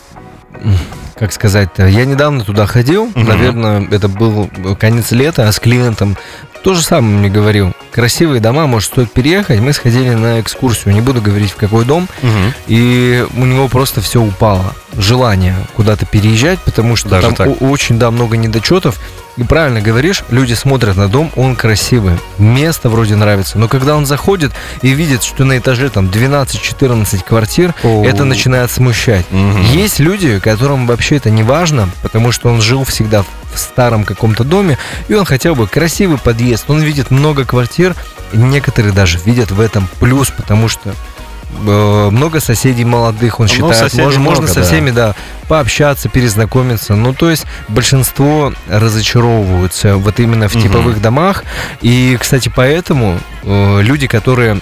Как 1.20 1.34
сказать-то, 1.34 1.86
я 1.86 2.06
недавно 2.06 2.46
туда 2.46 2.66
ходил, 2.66 3.08
Мгм. 3.14 3.26
наверное, 3.28 3.88
это 3.92 4.08
был 4.08 4.50
конец 4.80 5.12
лета, 5.12 5.50
а 5.50 5.52
с 5.52 5.60
клиентом 5.60 6.16
то 6.62 6.74
же 6.74 6.82
самое 6.84 7.18
мне 7.18 7.30
говорил. 7.30 7.74
Красивые 7.92 8.39
дома, 8.42 8.68
может, 8.68 8.89
стоит 8.92 9.12
переехать. 9.12 9.60
Мы 9.60 9.74
сходили 9.74 10.10
на 10.13 10.39
экскурсию, 10.42 10.94
не 10.94 11.01
буду 11.01 11.22
говорить 11.22 11.51
в 11.51 11.56
какой 11.56 11.86
дом, 11.86 12.08
Мгм. 12.22 12.54
и 12.68 13.25
у 13.36 13.46
него 13.46 13.68
просто 13.68 14.01
все 14.01 14.22
упало. 14.22 14.75
Желание 14.98 15.56
куда-то 15.75 16.06
переезжать, 16.06 16.60
потому 16.60 16.96
что 16.96 17.10
Даже 17.10 17.28
там 17.28 17.36
так? 17.36 17.62
очень, 17.62 17.98
да, 18.00 18.12
много 18.12 18.38
недочетов. 18.38 19.00
И 19.38 19.44
правильно 19.44 19.80
говоришь, 19.80 20.24
люди 20.30 20.54
смотрят 20.54 20.98
на 20.98 21.08
дом, 21.08 21.32
он 21.38 21.56
красивый, 21.56 22.18
место 22.38 22.89
вроде 22.89 23.16
нравится. 23.16 23.58
Но 23.58 23.68
когда 23.70 23.96
он 23.96 24.06
заходит 24.06 24.51
и 24.82 24.89
видит, 24.89 25.24
что 25.24 25.46
на 25.46 25.58
этаже 25.58 25.89
там 25.89 26.08
12-14 26.08 27.24
квартир, 27.24 27.74
О. 27.84 28.04
это 28.06 28.25
начинает 28.25 28.70
смущать. 28.72 29.25
Мгм. 29.32 29.62
Есть 29.63 30.00
люди, 30.00 30.39
которым 30.39 30.88
вообще 30.88 31.16
это 31.18 31.30
не 31.30 31.44
важно, 31.44 31.89
потому 32.01 32.32
что 32.32 32.50
он 32.50 32.62
жил 32.62 32.84
всегда 32.84 33.24
в 33.24 33.28
старом 33.58 34.03
каком-то 34.03 34.44
доме, 34.44 34.77
и 35.08 35.13
он 35.13 35.25
хотел 35.25 35.56
бы 35.56 35.68
красивый 35.68 36.18
подъезд, 36.18 36.65
он 36.70 36.82
видит 36.82 37.12
много 37.12 37.46
квартир, 37.46 37.96
некоторые 38.34 38.94
даже 38.94 39.20
видят 39.25 39.51
в 39.51 39.60
этом 39.60 39.88
плюс, 40.00 40.29
потому 40.29 40.68
что 40.68 40.94
э, 41.65 42.10
много 42.12 42.39
соседей 42.39 42.86
молодых, 42.86 43.39
он 43.39 43.48
Ну, 43.48 43.53
считает, 43.72 43.94
можно, 43.96 44.20
можно 44.20 44.41
много, 44.44 44.48
со 44.48 44.60
да. 44.60 44.65
всеми, 44.65 44.91
да, 44.91 45.15
пообщаться, 45.48 46.10
перезнакомиться. 46.10 46.96
Ну, 46.96 47.13
то 47.13 47.29
есть 47.29 47.46
большинство 47.68 48.53
разочаровываются 48.70 49.98
вот 49.98 50.20
именно 50.20 50.48
в 50.48 50.56
Мгм. 50.56 50.63
типовых 50.63 51.01
домах. 51.01 51.44
И, 51.82 52.18
кстати, 52.20 52.51
поэтому 52.56 53.20
э, 53.44 53.82
люди, 53.82 54.08
которые 54.08 54.60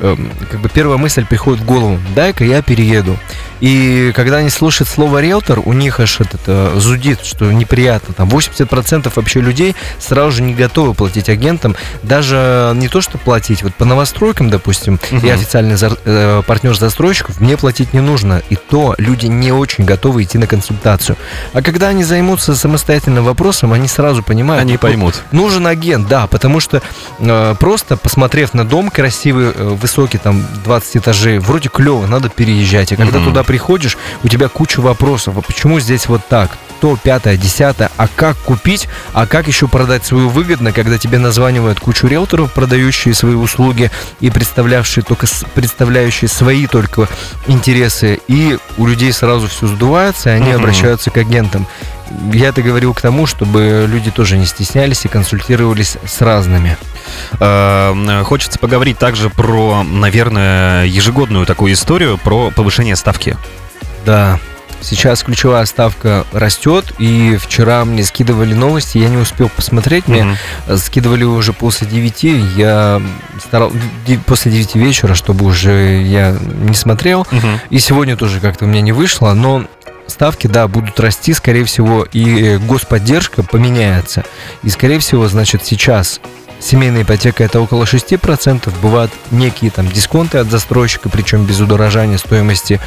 эм, 0.00 0.30
как 0.50 0.60
бы 0.60 0.68
первая 0.68 0.96
мысль 0.96 1.24
приходит 1.26 1.62
в 1.62 1.64
голову, 1.66 1.98
дай-ка 2.14 2.44
я 2.44 2.62
перееду. 2.62 3.16
И 3.60 4.12
когда 4.14 4.36
они 4.38 4.50
слушают 4.50 4.88
слово 4.88 5.20
риэлтор, 5.20 5.60
у 5.64 5.72
них 5.72 6.00
аж 6.00 6.20
этот, 6.20 6.40
э, 6.46 6.74
зудит, 6.76 7.24
что 7.24 7.50
неприятно. 7.50 8.14
Там 8.14 8.28
80% 8.28 9.12
вообще 9.16 9.40
людей 9.40 9.74
сразу 9.98 10.32
же 10.32 10.42
не 10.42 10.54
готовы 10.54 10.94
платить 10.94 11.28
агентам. 11.28 11.74
Даже 12.02 12.72
не 12.76 12.88
то, 12.88 13.00
что 13.00 13.18
платить. 13.18 13.62
Вот 13.62 13.74
по 13.74 13.84
новостройкам, 13.84 14.50
допустим, 14.50 14.98
Мгм. 15.10 15.24
я 15.26 15.34
официальный 15.34 15.74
зар- 15.76 15.98
э, 16.04 16.42
партнер 16.46 16.76
застройщиков, 16.78 17.40
мне 17.40 17.56
платить 17.56 17.92
не 17.94 18.00
нужно. 18.00 18.42
И 18.50 18.56
то 18.56 18.94
люди 18.98 19.26
не 19.26 19.52
очень 19.52 19.84
готовы 19.84 20.22
идти 20.22 20.38
на 20.38 20.46
консультацию. 20.46 21.16
А 21.52 21.62
когда 21.62 21.88
они 21.88 22.04
займутся 22.04 22.54
самостоятельным 22.54 23.24
вопросом, 23.24 23.72
они 23.72 23.88
сразу 23.88 24.22
понимают, 24.22 24.62
Они 24.62 24.76
поймут. 24.76 25.22
Нужен 25.32 25.66
агент, 25.66 26.08
да, 26.08 26.26
потому 26.26 26.60
что 26.60 26.82
э, 27.20 27.54
просто 27.58 27.96
посмотрев 27.96 28.54
на 28.54 28.64
дом 28.64 28.90
красивый, 28.90 29.52
э, 29.54 29.68
высокий, 29.80 30.18
там 30.18 30.44
20 30.64 30.96
этажей, 30.98 31.38
вроде 31.38 31.68
клево, 31.68 32.06
надо 32.06 32.28
переезжать. 32.28 32.92
А 32.92 32.96
когда 32.96 33.18
Мгм. 33.18 33.28
туда 33.28 33.42
приходишь, 33.48 33.96
у 34.22 34.28
тебя 34.28 34.48
куча 34.48 34.80
вопросов. 34.80 35.38
А 35.38 35.40
почему 35.40 35.80
здесь 35.80 36.06
вот 36.06 36.20
так? 36.28 36.56
То, 36.82 36.96
пятое, 37.02 37.36
десятое. 37.38 37.90
А 37.96 38.06
как 38.06 38.36
купить? 38.36 38.88
А 39.14 39.26
как 39.26 39.48
еще 39.48 39.66
продать 39.66 40.04
свою 40.04 40.28
выгодно, 40.28 40.70
когда 40.70 40.98
тебе 40.98 41.18
названивают 41.18 41.80
кучу 41.80 42.06
риэлторов, 42.06 42.52
продающие 42.52 43.14
свои 43.14 43.34
услуги 43.34 43.90
и 44.20 44.30
представлявшие 44.30 45.02
только 45.02 45.26
представляющие 45.54 46.28
свои 46.28 46.66
только 46.66 47.08
интересы. 47.46 48.20
И 48.28 48.58
у 48.76 48.86
людей 48.86 49.12
сразу 49.12 49.48
все 49.48 49.66
сдувается, 49.66 50.28
и 50.28 50.32
они 50.34 50.50
Мгм. 50.50 50.60
обращаются 50.60 51.10
к 51.10 51.16
агентам. 51.16 51.66
Я 52.32 52.48
это 52.48 52.62
говорил 52.62 52.94
к 52.94 53.00
тому, 53.00 53.26
чтобы 53.26 53.86
люди 53.88 54.10
тоже 54.10 54.36
не 54.38 54.46
стеснялись 54.46 55.04
и 55.04 55.08
консультировались 55.08 55.96
с 56.06 56.20
разными. 56.20 56.76
Э, 57.40 58.22
Хочется 58.24 58.58
поговорить 58.58 58.98
также 58.98 59.30
про, 59.30 59.82
наверное, 59.82 60.84
ежегодную 60.86 61.46
такую 61.46 61.72
историю 61.72 62.18
про 62.18 62.50
повышение 62.50 62.96
ставки. 62.96 63.36
Да. 64.04 64.38
Сейчас 64.80 65.24
ключевая 65.24 65.64
ставка 65.66 66.24
растет, 66.32 66.92
и 66.98 67.36
вчера 67.36 67.84
мне 67.84 68.04
скидывали 68.04 68.54
новости, 68.54 68.98
я 68.98 69.08
не 69.08 69.16
успел 69.16 69.48
посмотреть, 69.48 70.06
мне 70.06 70.38
э, 70.68 70.76
скидывали 70.76 71.24
уже 71.24 71.52
после 71.52 71.88
9, 71.88 72.22
я 72.56 73.02
старал 73.44 73.72
после 74.26 74.52
9 74.52 74.76
вечера, 74.76 75.14
чтобы 75.14 75.46
уже 75.46 76.00
я 76.02 76.30
не 76.60 76.74
смотрел, 76.76 77.26
Мгм. 77.32 77.58
и 77.70 77.80
сегодня 77.80 78.16
тоже 78.16 78.38
как-то 78.38 78.66
у 78.66 78.68
меня 78.68 78.80
не 78.80 78.92
вышло, 78.92 79.32
но 79.32 79.64
ставки, 80.08 80.46
да, 80.46 80.66
будут 80.66 80.98
расти, 81.00 81.32
скорее 81.32 81.64
всего, 81.64 82.04
и 82.04 82.42
э, 82.42 82.58
господдержка 82.58 83.42
поменяется. 83.42 84.24
И, 84.62 84.70
скорее 84.70 84.98
всего, 84.98 85.28
значит, 85.28 85.64
сейчас 85.64 86.20
семейная 86.60 87.02
ипотека 87.02 87.44
это 87.44 87.60
около 87.60 87.84
6%, 87.84 88.72
бывают 88.82 89.12
некие 89.30 89.70
там 89.70 89.88
дисконты 89.88 90.38
от 90.38 90.50
застройщика, 90.50 91.08
причем 91.08 91.44
без 91.44 91.60
удорожания 91.60 92.18
стоимости. 92.18 92.80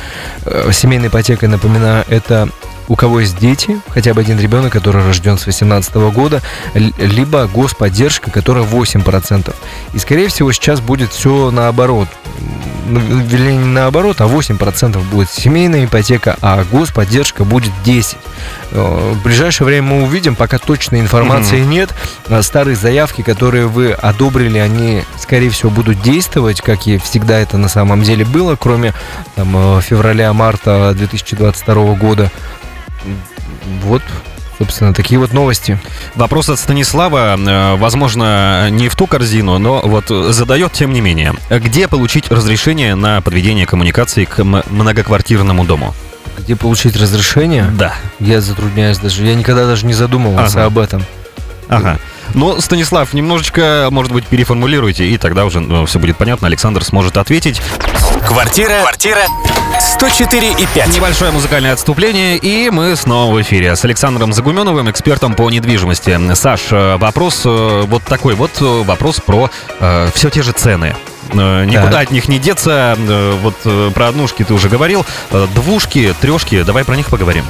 Э, 0.45 0.69
Семейная 0.73 1.09
ипотека, 1.09 1.47
напоминаю, 1.47 2.05
это 2.09 2.49
у 2.87 2.95
кого 2.95 3.21
есть 3.21 3.37
дети, 3.39 3.79
хотя 3.89 4.13
бы 4.13 4.21
один 4.21 4.37
ребенок, 4.39 4.73
который 4.73 5.03
рожден 5.05 5.37
с 5.37 5.43
2018 5.43 5.95
года, 6.13 6.41
либо 6.73 7.47
господдержка, 7.47 8.31
которая 8.31 8.65
8%. 8.65 9.55
И, 9.93 9.99
скорее 9.99 10.27
всего, 10.27 10.51
сейчас 10.51 10.81
будет 10.81 11.11
все 11.13 11.51
наоборот. 11.51 12.09
Вернее, 12.91 13.55
не 13.57 13.65
наоборот, 13.65 14.19
а 14.19 14.25
8% 14.25 15.01
будет 15.09 15.29
семейная 15.29 15.85
ипотека, 15.85 16.37
а 16.41 16.63
господдержка 16.69 17.45
будет 17.45 17.71
10%. 17.85 18.17
Э, 18.71 19.13
В 19.13 19.23
ближайшее 19.23 19.65
время 19.65 19.83
мы 19.87 20.03
увидим, 20.03 20.35
пока 20.35 20.57
точной 20.57 20.99
информации 20.99 21.61
нет. 21.61 21.89
Э, 22.27 22.41
Старые 22.41 22.75
заявки, 22.75 23.21
которые 23.21 23.67
вы 23.67 23.91
одобрили, 23.91 24.57
они, 24.57 25.03
скорее 25.17 25.49
всего, 25.49 25.69
будут 25.69 26.01
действовать, 26.01 26.61
как 26.61 26.85
и 26.87 26.97
всегда 26.97 27.39
это 27.39 27.57
на 27.57 27.69
самом 27.69 28.03
деле 28.03 28.25
было, 28.25 28.57
кроме 28.57 28.93
там, 29.35 29.77
э, 29.77 29.81
февраля-марта 29.81 30.93
2022 30.95 31.95
года. 31.95 32.29
Вот, 33.83 34.01
собственно, 34.61 34.93
такие 34.93 35.19
вот 35.19 35.33
новости. 35.33 35.79
Вопрос 36.13 36.47
от 36.49 36.59
Станислава, 36.59 37.35
э, 37.35 37.75
возможно, 37.77 38.69
не 38.69 38.89
в 38.89 38.95
ту 38.95 39.07
корзину, 39.07 39.57
но 39.57 39.81
вот 39.81 40.09
задает 40.33 40.71
тем 40.73 40.93
не 40.93 41.01
менее. 41.01 41.33
Где 41.49 41.87
получить 41.87 42.29
разрешение 42.29 42.93
на 42.93 43.21
подведение 43.21 43.65
коммуникации 43.65 44.25
к 44.25 44.37
м- 44.39 44.61
многоквартирному 44.69 45.65
дому? 45.65 45.95
Где 46.37 46.55
получить 46.55 46.95
разрешение? 46.95 47.65
Да. 47.73 47.95
Я 48.19 48.39
затрудняюсь 48.41 48.99
даже. 48.99 49.25
Я 49.25 49.33
никогда 49.33 49.65
даже 49.65 49.87
не 49.87 49.93
задумывался 49.93 50.59
Ага. 50.59 50.65
об 50.67 50.77
этом. 50.77 51.03
Ага. 51.67 51.97
Ну, 52.35 52.61
Станислав, 52.61 53.13
немножечко, 53.13 53.87
может 53.91 54.11
быть, 54.11 54.25
переформулируйте, 54.27 55.05
и 55.07 55.17
тогда 55.17 55.43
уже 55.45 55.61
все 55.87 55.99
будет 55.99 56.17
понятно. 56.17 56.47
Александр 56.47 56.83
сможет 56.83 57.17
ответить. 57.17 57.61
Квартира, 58.27 58.81
квартира 58.81 59.21
104 59.79 60.51
и 60.53 60.65
5. 60.73 60.87
Небольшое 60.95 61.31
музыкальное 61.31 61.73
отступление, 61.73 62.37
и 62.37 62.69
мы 62.69 62.95
снова 62.95 63.33
в 63.33 63.41
эфире 63.41 63.75
с 63.75 63.83
Александром 63.85 64.33
Загуменовым, 64.33 64.89
экспертом 64.89 65.33
по 65.33 65.49
недвижимости. 65.49 66.19
Саш, 66.35 66.61
э, 66.71 66.97
вопрос 66.97 67.41
э, 67.45 67.83
вот 67.87 68.03
такой 68.03 68.35
вот, 68.35 68.51
э, 68.61 68.83
вопрос 68.83 69.19
про 69.19 69.49
все 70.13 70.29
те 70.29 70.41
же 70.43 70.51
цены. 70.51 70.95
Э, 71.33 71.65
Никуда 71.65 71.91
Так. 71.91 72.03
от 72.03 72.11
них 72.11 72.27
не 72.27 72.39
деться. 72.39 72.95
Э, 72.97 73.37
Вот 73.41 73.55
э, 73.65 73.91
про 73.93 74.07
однушки 74.09 74.43
ты 74.43 74.53
уже 74.53 74.69
говорил. 74.69 75.05
Э, 75.31 75.47
Двушки, 75.55 76.13
трешки, 76.21 76.61
давай 76.63 76.83
про 76.83 76.95
них 76.95 77.07
поговорим. 77.07 77.45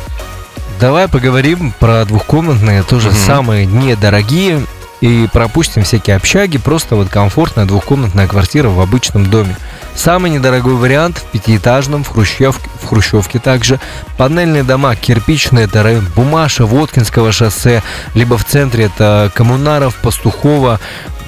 Давай 0.80 1.08
поговорим 1.08 1.74
про 1.80 2.06
двухкомнатные, 2.06 2.84
тоже 2.84 3.10
Мгм. 3.10 3.18
самые 3.18 3.66
недорогие. 3.66 4.66
и 5.02 5.28
пропустим 5.34 5.82
всякие 5.84 6.16
общаги, 6.16 6.60
просто 6.60 6.96
вот 6.96 7.10
комфортная 7.10 7.66
двухкомнатная 7.66 8.28
квартира 8.28 8.70
в 8.70 8.80
обычном 8.80 9.26
доме. 9.32 9.58
Самый 10.04 10.32
недорогой 10.32 10.74
вариант 10.74 11.20
в 11.20 11.26
пятиэтажном, 11.26 12.04
в 12.04 12.08
Хрущевке, 12.08 12.68
в 12.82 12.88
Хрущевке 12.88 13.38
также. 13.38 13.80
Панельные 14.18 14.64
дома, 14.64 14.96
кирпичные, 14.96 15.66
это 15.66 15.84
район 15.84 16.08
Бумаша, 16.16 16.66
Воткинского 16.66 17.32
шоссе, 17.32 17.84
либо 18.16 18.36
в 18.36 18.44
центре 18.44 18.86
это 18.86 19.32
Коммунаров, 19.36 19.94
Пастухова, 19.98 20.80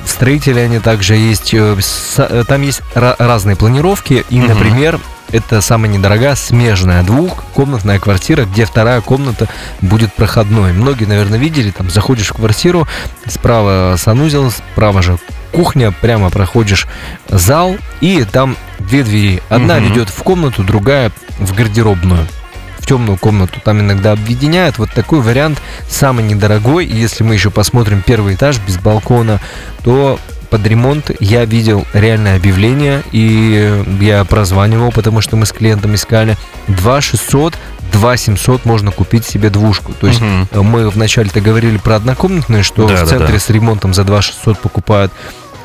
строители 0.06 0.60
они 0.60 0.80
также 0.80 1.16
есть. 1.16 1.54
э, 1.54 1.78
э, 2.18 2.44
Там 2.48 2.62
есть 2.62 2.82
разные 2.94 3.56
планировки. 3.56 4.26
И, 4.30 4.40
например, 4.40 5.00
это 5.32 5.62
самая 5.62 5.92
недорогая 5.92 6.36
смежная 6.36 7.04
двухкомнатная 7.04 8.00
квартира, 8.00 8.46
где 8.46 8.66
вторая 8.66 9.02
комната 9.02 9.48
будет 9.82 10.14
проходной. 10.14 10.74
Многие, 10.74 11.06
наверное, 11.06 11.40
видели, 11.40 11.72
там 11.72 11.90
заходишь 11.90 12.30
в 12.30 12.34
квартиру, 12.34 12.88
справа 13.28 13.96
санузел, 13.98 14.52
справа 14.52 15.02
же 15.02 15.18
кухня, 15.52 15.92
прямо 15.92 16.30
проходишь 16.30 16.88
зал, 17.30 17.76
и 18.02 18.24
там 18.26 18.56
две 18.80 19.04
двери. 19.04 19.42
Одна 19.50 19.76
Мгм. 19.80 19.86
ведет 19.90 20.10
в 20.10 20.22
комнату, 20.24 20.64
другая 20.64 21.12
в 21.40 21.54
гардеробную 21.56 22.28
в 22.84 22.86
темную 22.86 23.18
комнату. 23.18 23.62
Там 23.64 23.80
иногда 23.80 24.12
объединяют. 24.12 24.78
Вот 24.78 24.92
такой 24.92 25.22
вариант 25.22 25.62
самый 25.90 26.26
недорогой. 26.26 26.86
И 26.86 26.94
если 26.94 27.24
мы 27.24 27.34
еще 27.34 27.50
посмотрим 27.50 28.04
первый 28.06 28.36
этаж 28.36 28.60
без 28.68 28.78
балкона, 28.78 29.40
то 29.84 30.20
под 30.50 30.68
ремонт 30.68 31.10
я 31.22 31.46
видел 31.46 31.86
реальное 31.94 32.36
объявление, 32.36 33.02
и 33.12 33.84
я 34.02 34.24
прозванивал, 34.26 34.92
потому 34.92 35.22
что 35.22 35.38
мы 35.38 35.46
с 35.46 35.54
клиентом 35.54 35.96
искали. 35.96 36.38
2 36.68 37.02
600, 37.02 37.58
2 37.94 38.18
700 38.18 38.66
можно 38.66 38.92
купить 38.92 39.26
себе 39.26 39.50
двушку. 39.50 39.94
То 39.94 40.08
есть 40.08 40.22
э, 40.22 40.62
мы 40.62 40.90
вначале-то 40.90 41.40
говорили 41.40 41.78
про 41.78 41.96
однокомнатные, 41.96 42.64
что 42.64 42.86
Да, 42.86 42.98
в 42.98 43.00
да, 43.00 43.06
центре 43.06 43.34
да. 43.34 43.40
с 43.40 43.50
ремонтом 43.50 43.94
за 43.94 44.04
2 44.04 44.22
600 44.22 44.60
покупают. 44.60 45.14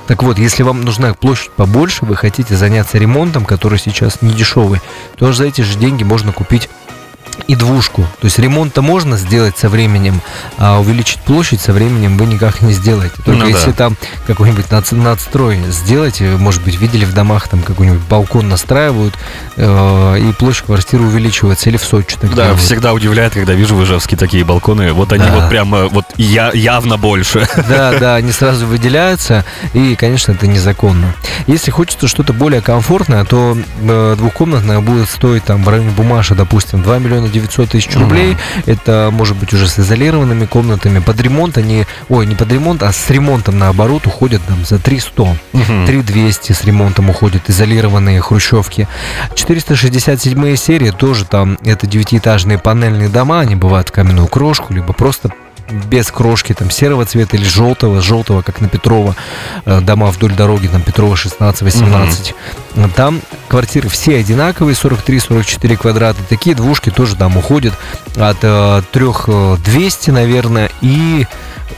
Так 0.07 0.23
вот, 0.23 0.39
если 0.39 0.63
вам 0.63 0.85
нужна 0.85 1.13
площадь 1.13 1.51
побольше, 1.51 2.07
вы 2.07 2.17
хотите 2.17 2.57
заняться 2.57 2.97
ремонтом, 2.97 3.45
который 3.45 3.79
сейчас 3.79 4.23
не 4.23 4.33
дешевый, 4.33 4.81
то 5.19 5.31
за 5.35 5.45
эти 5.45 5.61
же 5.61 5.77
деньги 5.79 6.03
можно 6.03 6.33
купить 6.33 6.71
и 7.47 7.55
двушку. 7.55 8.03
То 8.21 8.25
есть 8.27 8.39
ремонт-то 8.39 8.83
можно 8.83 9.17
сделать 9.17 9.57
со 9.57 9.69
временем, 9.69 10.21
а 10.59 10.79
увеличить 10.81 11.19
площадь 11.21 11.61
со 11.61 11.73
временем 11.73 12.17
вы 12.19 12.27
никак 12.27 12.61
не 12.63 12.73
сделаете. 12.73 13.15
Только 13.25 13.31
Ну 13.33 13.41
да. 13.41 13.47
если 13.51 13.73
там 13.73 13.97
какой-нибудь 14.27 14.67
надс- 14.67 14.95
надстрой 14.95 15.59
сделать, 15.71 16.21
э, 16.21 16.37
может 16.37 16.63
быть, 16.63 16.77
видели 16.81 17.05
в 17.05 17.15
домах 17.15 17.49
там 17.49 17.61
какой-нибудь 17.63 18.01
балкон 18.09 18.49
настраивают, 18.49 19.15
э, 19.57 20.19
и 20.21 20.33
площадь 20.33 20.65
квартиры 20.67 21.05
увеличивается, 21.05 21.71
или 21.71 21.77
в 21.77 21.85
Сочи 21.85 22.17
так 22.21 22.31
Да, 22.35 22.45
делают. 22.45 22.61
всегда 22.61 22.93
удивляет, 22.93 23.35
когда 23.35 23.55
вижу 23.55 23.77
в 23.77 23.85
Ижевске 23.85 24.17
такие 24.17 24.45
балконы. 24.45 24.93
Вот 24.93 25.13
они 25.13 25.25
Да. 25.25 25.35
вот 25.35 25.49
прям 25.49 25.75
э, 25.75 25.89
вот 25.89 26.05
я, 26.17 26.51
явно 26.53 26.97
больше. 26.97 27.47
Да, 27.69 27.99
да, 27.99 28.15
они 28.17 28.33
сразу 28.33 28.67
выделяются, 28.67 29.45
и, 29.75 29.95
конечно, 29.97 30.33
это 30.33 30.47
незаконно. 30.47 31.15
Если 31.47 31.71
хочется 31.71 32.09
что-то 32.09 32.33
более 32.33 32.61
комфортное, 32.61 33.25
то 33.25 33.57
э, 33.83 34.15
двухкомнатная 34.19 34.81
будет 34.81 35.09
стоить 35.09 35.45
там 35.45 35.63
в 35.65 35.69
районе 35.69 35.91
Бумаша, 35.91 36.35
допустим, 36.35 36.83
2 36.83 36.99
миллиона 36.99 37.28
900 37.29 37.71
тысяч 37.71 37.95
рублей. 37.97 38.37
Это 38.67 39.11
может 39.13 39.37
быть 39.37 39.53
уже 39.53 39.69
с 39.69 39.79
изолированными 39.79 40.47
комнатами. 40.47 40.99
Под 40.99 41.21
ремонт 41.21 41.59
они, 41.59 41.87
ой, 42.09 42.27
не 42.27 42.35
под 42.35 42.53
ремонт, 42.53 42.83
а 42.83 42.93
с 42.93 43.11
ремонтом 43.11 43.59
наоборот 43.59 44.07
уходят 44.07 44.43
там 44.47 44.65
за 44.65 44.79
300. 44.79 45.37
Мгм. 45.53 45.87
3200 45.87 46.53
с 46.53 46.65
ремонтом 46.65 47.11
уходят 47.11 47.49
изолированные 47.49 48.21
хрущевки. 48.21 48.89
467 49.35 50.57
серии 50.57 50.91
тоже 50.91 51.25
там 51.25 51.59
это 51.65 51.87
девятиэтажные 51.87 52.59
панельные 52.59 53.09
дома, 53.09 53.41
они 53.41 53.57
бывают 53.57 53.91
каменную 53.91 54.29
крошку, 54.29 54.73
либо 54.73 54.93
просто 54.93 55.31
без 55.71 56.11
крошки, 56.11 56.55
там 56.55 56.71
серого 56.71 57.05
цвета 57.05 57.37
или 57.37 57.45
желтого, 57.45 58.01
желтого, 58.01 58.43
как 58.43 58.61
на 58.61 58.69
Петрова, 58.69 59.15
э, 59.65 59.81
дома 59.81 60.07
вдоль 60.07 60.33
дороги, 60.33 60.67
там 60.67 60.83
Петрова 60.83 61.15
16-18. 61.15 62.35
Там 62.97 63.21
квартиры 63.49 63.89
все 63.89 64.19
одинаковые, 64.19 64.75
43-44 64.75 65.77
квадрата. 65.77 66.19
Такие 66.29 66.55
двушки 66.57 66.91
тоже 66.91 67.17
там 67.17 67.37
уходят 67.37 67.75
от 68.17 68.39
3200, 68.41 70.11
наверное, 70.11 70.71
и 70.81 71.27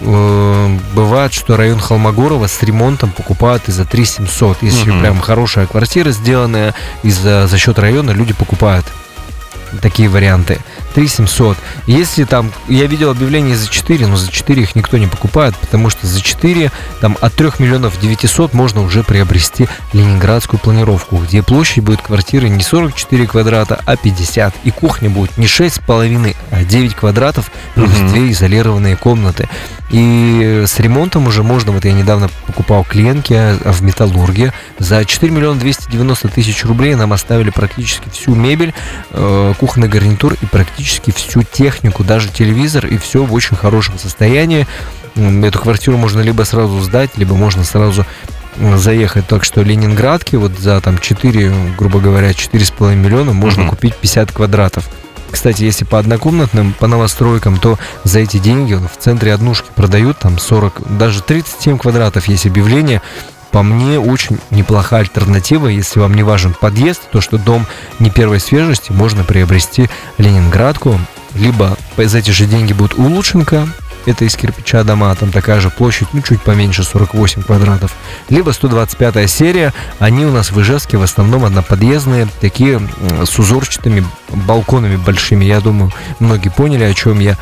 э, 0.00 0.76
бывает, 0.94 1.32
что 1.32 1.56
район 1.56 1.80
Холмогорова 1.80 2.47
с 2.47 2.62
ремонтом 2.62 3.11
покупают 3.11 3.68
и 3.68 3.73
за 3.73 3.85
3 3.85 4.04
700. 4.04 4.62
Если 4.62 4.90
Мгм. 4.90 5.00
прям 5.00 5.20
хорошая 5.20 5.66
квартира 5.66 6.11
сделанная, 6.11 6.75
и 7.02 7.11
за, 7.11 7.47
за 7.47 7.59
счет 7.59 7.78
района 7.78 8.12
люди 8.12 8.32
покупают 8.32 8.87
такие 9.82 10.09
варианты. 10.09 10.59
3 10.94 11.09
700. 11.09 11.56
Если 11.87 12.25
там, 12.25 12.52
я 12.68 12.87
видел 12.87 13.11
объявление 13.11 13.56
за 13.56 13.68
4, 13.68 14.06
но 14.06 14.16
за 14.16 14.30
4 14.30 14.62
их 14.62 14.75
никто 14.75 14.99
не 14.99 15.06
покупает, 15.06 15.56
потому 15.56 15.90
что 15.90 16.06
за 16.06 16.20
4, 16.20 16.70
там 17.00 17.16
от 17.20 17.35
3 17.35 17.50
миллионов 17.59 18.00
900 18.00 18.54
можно 18.54 18.82
уже 18.82 19.02
приобрести 19.02 19.69
ленинградскую 19.93 20.58
планировку, 20.60 21.17
где 21.19 21.43
площадь 21.43 21.84
будет 21.84 22.02
квартиры 22.02 22.49
не 22.49 22.62
44 22.62 23.26
квадрата, 23.26 23.80
а 23.84 23.97
50. 23.97 24.54
И 24.64 24.71
кухня 24.71 25.10
будет 25.10 25.36
не 25.36 25.47
6,5, 25.47 26.36
а 26.50 26.64
9 26.64 26.95
квадратов, 26.95 27.50
плюс 27.75 27.91
Мгм. 27.91 28.08
две 28.08 28.30
изолированные 28.32 28.97
комнаты. 28.97 29.49
И 29.91 30.64
с 30.67 30.78
ремонтом 30.78 31.26
уже 31.26 31.43
можно, 31.43 31.73
вот 31.73 31.84
я 31.84 31.93
недавно 31.93 32.30
покупал 32.47 32.84
клиентки 32.84 33.56
в 33.64 33.82
Металлурге, 33.82 34.52
за 34.78 35.04
4 35.04 35.32
миллиона 35.32 35.58
290 35.58 36.28
тысяч 36.28 36.64
рублей 36.64 36.95
нам 36.95 37.12
оставили 37.12 37.50
практически 37.50 38.08
всю 38.10 38.34
мебель, 38.34 38.73
э, 39.10 39.54
кухонный 39.58 39.88
гарнитур 39.88 40.34
и 40.41 40.47
практически 40.47 40.79
всю 40.84 41.43
технику, 41.43 42.04
даже 42.04 42.28
телевизор, 42.28 42.86
и 42.86 42.99
все 42.99 43.25
в 43.25 43.32
очень 43.32 43.56
хорошем 43.56 43.99
состоянии. 43.99 44.66
Эту 45.16 45.58
квартиру 45.58 45.97
можно 45.97 46.21
либо 46.21 46.43
сразу 46.45 46.80
сдать, 46.80 47.10
либо 47.16 47.34
можно 47.34 47.64
сразу 47.64 48.06
заехать. 48.76 49.26
Так 49.26 49.45
что 49.45 49.62
Ленинградки 49.62 50.36
вот 50.36 50.58
за 50.58 50.80
там 50.80 50.99
4, 50.99 51.52
грубо 51.78 52.00
говоря, 52.00 52.32
4,5 52.32 52.95
миллиона 52.97 53.32
можно 53.32 53.62
Мгм. 53.62 53.71
купить 53.71 53.97
50 53.97 54.32
квадратов. 54.32 54.88
Кстати, 55.30 55.62
если 55.62 55.84
по 55.84 55.99
однокомнатным, 55.99 56.73
по 56.73 56.88
новостройкам, 56.88 57.58
то 57.58 57.78
за 58.02 58.19
эти 58.19 58.38
деньги 58.38 58.75
в 58.75 58.90
центре 58.99 59.32
однушки 59.32 59.69
продают 59.76 60.19
там 60.19 60.38
40, 60.38 60.97
даже 60.99 61.23
37 61.23 61.78
квадратов 61.78 62.26
есть 62.26 62.47
объявление. 62.47 63.00
По 63.52 63.63
мне, 63.63 63.99
очень 63.99 64.39
неплохая 64.50 65.00
альтернатива, 65.00 65.67
если 65.67 65.99
вам 66.00 66.15
не 66.15 66.23
важен 66.23 66.54
подъезд, 66.58 67.02
то 67.10 67.21
что 67.21 67.36
дом 67.36 67.67
не 67.99 68.10
первой 68.10 68.41
свежести, 68.41 68.93
можно 68.93 69.25
приобрести 69.25 69.89
Ленинградку, 70.19 70.99
либо 71.34 71.76
за 71.97 72.19
эти 72.19 72.30
же 72.30 72.47
деньги 72.47 72.73
будет 72.73 72.95
улучшенка, 72.95 73.69
это 74.06 74.25
из 74.25 74.34
кирпича 74.34 74.82
дома, 74.82 75.15
там 75.15 75.30
такая 75.30 75.60
же 75.60 75.71
площадь, 75.71 76.08
ну 76.13 76.23
чуть 76.23 76.41
поменьше, 76.41 76.84
48 76.84 77.43
квадратов. 77.43 77.95
Либо 78.28 78.50
125 78.50 79.30
серия, 79.30 79.75
они 79.99 80.25
у 80.25 80.32
нас 80.32 80.50
в 80.50 80.60
Ижевске 80.60 80.97
в 80.97 81.02
основном 81.02 81.45
одноподъездные, 81.45 82.28
такие 82.41 82.80
с 83.25 83.39
узорчатыми 83.39 84.04
балконами 84.30 84.97
большими. 84.97 85.45
Я 85.45 85.60
думаю, 85.60 85.93
многие 86.19 86.49
поняли, 86.49 86.84
о 86.84 86.95
чем 86.95 87.21
я. 87.21 87.36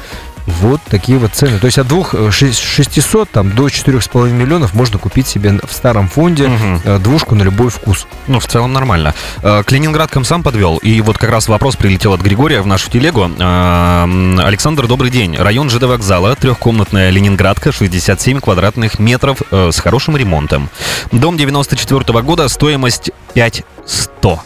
Вот 0.48 0.80
такие 0.88 1.18
вот 1.18 1.32
цены. 1.34 1.58
То 1.58 1.66
есть 1.66 1.76
от 1.78 1.87
двух 1.88 2.14
э, 2.14 2.30
шесть- 2.30 2.58
600 2.62 3.30
там, 3.30 3.50
до 3.54 3.68
4,5 3.68 4.30
миллионов 4.32 4.72
можно 4.72 4.98
купить 4.98 5.26
себе 5.26 5.58
в 5.62 5.70
старом 5.72 6.08
фонде 6.08 6.50
э, 6.84 6.98
двушку 6.98 7.34
на 7.34 7.42
любой 7.42 7.68
вкус. 7.68 8.06
Ну, 8.28 8.40
в 8.40 8.46
целом 8.46 8.72
нормально. 8.72 9.14
Э, 9.42 9.62
К 9.62 9.70
Ленинградкам 9.72 10.24
сам 10.24 10.42
подвел. 10.42 10.78
И 10.78 11.02
вот 11.02 11.18
как 11.18 11.28
раз 11.30 11.48
вопрос 11.48 11.76
прилетел 11.76 12.14
от 12.14 12.22
Григория 12.22 12.62
в 12.62 12.66
нашу 12.66 12.90
телегу. 12.90 13.30
Э, 13.38 14.38
Александр, 14.42 14.87
добрый 14.87 15.11
день. 15.11 15.37
Район 15.37 15.68
ЖД 15.68 15.82
вокзала, 15.82 16.34
трехкомнатная 16.34 17.11
Ленинградка, 17.11 17.70
67 17.70 18.40
квадратных 18.40 18.98
метров 18.98 19.42
э, 19.50 19.70
с 19.70 19.78
хорошим 19.78 20.16
ремонтом. 20.16 20.70
Дом 21.12 21.37
94 21.37 22.22
года, 22.22 22.48
стоимость 22.48 23.11
5100. 23.34 24.40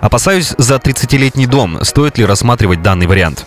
Опасаюсь 0.00 0.54
за 0.56 0.76
30-летний 0.76 1.46
дом. 1.46 1.84
Стоит 1.84 2.16
ли 2.16 2.24
рассматривать 2.24 2.80
данный 2.82 3.06
вариант? 3.06 3.46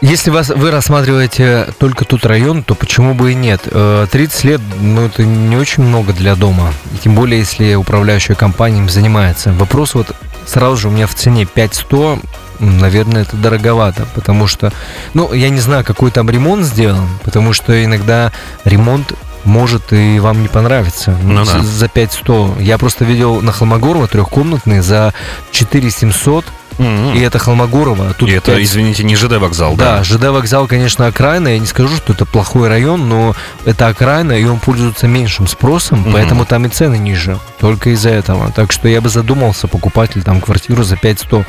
Э, 0.00 0.06
Если 0.06 0.30
вас, 0.30 0.48
вы 0.48 0.70
рассматриваете 0.70 1.68
только 1.78 2.04
тот 2.04 2.24
район, 2.26 2.62
то 2.62 2.74
почему 2.74 3.14
бы 3.14 3.32
и 3.32 3.34
нет? 3.34 3.62
Э, 3.66 4.06
30 4.10 4.44
лет, 4.44 4.60
ну, 4.80 5.06
это 5.06 5.24
не 5.24 5.56
очень 5.56 5.82
много 5.82 6.12
для 6.12 6.34
дома. 6.34 6.72
И 6.94 6.98
тем 6.98 7.14
более, 7.14 7.38
если 7.40 7.74
управляющая 7.74 8.34
компания 8.34 8.78
им 8.78 8.88
занимается. 8.88 9.52
Вопрос 9.52 9.94
вот 9.94 10.14
сразу 10.46 10.76
же 10.76 10.88
у 10.88 10.90
меня 10.90 11.06
в 11.06 11.14
цене 11.14 11.44
5100, 11.46 12.18
м, 12.60 12.78
наверное, 12.78 13.22
это 13.22 13.36
дороговато, 13.36 14.06
потому 14.14 14.46
что, 14.46 14.72
ну, 15.14 15.32
я 15.32 15.48
не 15.50 15.60
знаю, 15.60 15.84
какой 15.84 16.10
там 16.10 16.28
ремонт 16.30 16.64
сделан, 16.64 17.08
потому 17.24 17.52
что 17.52 17.84
иногда 17.84 18.32
ремонт 18.64 19.12
может 19.44 19.92
и 19.92 20.18
вам 20.20 20.42
не 20.42 20.48
понравится. 20.48 21.16
Ну 21.22 21.44
да. 21.46 21.60
за- 21.60 21.62
За 21.62 21.88
5100. 21.88 22.56
Я 22.60 22.76
просто 22.76 23.04
видел 23.06 23.40
на 23.40 23.52
Холмогорова 23.52 24.06
трехкомнатный 24.06 24.80
за 24.80 25.14
4700 25.50 26.44
Мгм. 26.80 27.14
и 27.14 27.20
это 27.20 27.38
Холмогорова. 27.38 28.08
а 28.10 28.12
Тут 28.14 28.28
И 28.28 28.32
это, 28.32 28.52
пять- 28.52 28.62
извините, 28.64 29.04
не 29.04 29.14
ЖД 29.16 29.36
вокзал, 29.38 29.76
Да, 29.76 29.98
да? 29.98 30.04
ЖД 30.04 30.24
вокзал, 30.30 30.66
конечно, 30.66 31.06
окраина. 31.06 31.48
Я 31.48 31.58
не 31.58 31.66
скажу, 31.66 31.94
что 31.96 32.12
это 32.12 32.24
плохой 32.24 32.68
район, 32.68 33.08
но 33.08 33.34
это 33.64 33.88
окраина, 33.88 34.32
и 34.32 34.44
он 34.44 34.58
пользуется 34.58 35.06
меньшим 35.06 35.46
спросом, 35.46 36.00
Мгм. 36.00 36.12
поэтому 36.12 36.44
там 36.44 36.64
и 36.66 36.68
цены 36.68 36.96
ниже. 36.96 37.38
Только 37.60 37.90
из-за 37.90 38.10
этого. 38.10 38.50
Так 38.52 38.72
что 38.72 38.88
я 38.88 39.00
бы 39.00 39.08
задумался, 39.10 39.68
покупатель 39.68 40.22
там 40.22 40.40
квартиру 40.40 40.82
за 40.82 40.96
5100. 40.96 41.44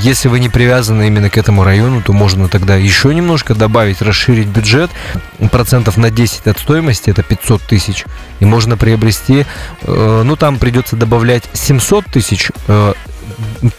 Если 0.00 0.28
вы 0.28 0.40
не 0.40 0.48
привязаны 0.48 1.06
именно 1.06 1.28
к 1.28 1.36
этому 1.36 1.64
району, 1.64 2.00
то 2.02 2.12
можно 2.12 2.48
тогда 2.48 2.76
еще 2.76 3.14
немножко 3.14 3.54
добавить, 3.54 4.00
расширить 4.00 4.46
бюджет. 4.48 4.90
Процентов 5.52 5.96
на 5.98 6.10
10 6.10 6.46
от 6.46 6.58
стоимости, 6.58 7.10
это 7.10 7.22
500 7.22 7.60
тысяч. 7.62 8.04
И 8.40 8.44
можно 8.46 8.76
приобрести, 8.76 9.44
э, 9.82 10.22
ну 10.24 10.36
там 10.36 10.58
придется 10.58 10.96
добавлять 10.96 11.44
700 11.52 12.06
тысяч, 12.06 12.50
э, 12.68 12.94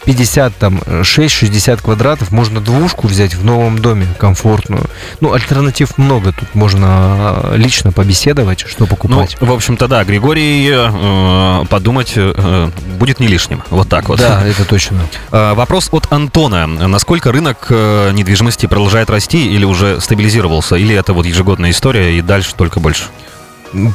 50 0.04 0.56
там 0.56 0.78
6-60 0.78 1.82
квадратов 1.82 2.30
можно 2.30 2.60
двушку 2.60 3.06
взять 3.08 3.34
в 3.34 3.44
новом 3.44 3.78
доме 3.78 4.06
комфортную. 4.18 4.84
Ну, 5.20 5.32
альтернатив 5.32 5.98
много. 5.98 6.32
Тут 6.32 6.54
можно 6.54 7.42
э, 7.52 7.56
лично 7.56 7.92
побеседовать, 7.92 8.60
что 8.60 8.84
Ну, 8.84 8.86
покупать. 8.86 9.36
в 9.40 9.52
общем-то, 9.52 9.88
да, 9.88 10.04
Григорий, 10.04 10.68
э, 10.72 11.64
подумать 11.68 12.12
э, 12.16 12.70
будет 12.98 13.20
не 13.20 13.28
лишним. 13.28 13.62
Вот 13.70 13.88
так 13.88 14.08
вот. 14.08 14.18
Да, 14.18 14.44
это 14.46 14.64
точно. 14.64 15.00
Э, 15.32 15.54
Вопрос 15.54 15.88
от 15.92 16.12
Антона. 16.12 16.66
Насколько 16.66 17.32
рынок 17.32 17.66
э, 17.70 18.10
недвижимости 18.12 18.66
продолжает 18.66 19.10
расти 19.10 19.46
или 19.54 19.64
уже 19.64 20.00
стабилизировался? 20.00 20.76
Или 20.76 20.94
это 20.94 21.12
вот 21.12 21.26
ежегодная 21.26 21.70
история 21.70 22.18
и 22.18 22.22
дальше 22.22 22.50
только 22.56 22.80
больше? 22.80 23.04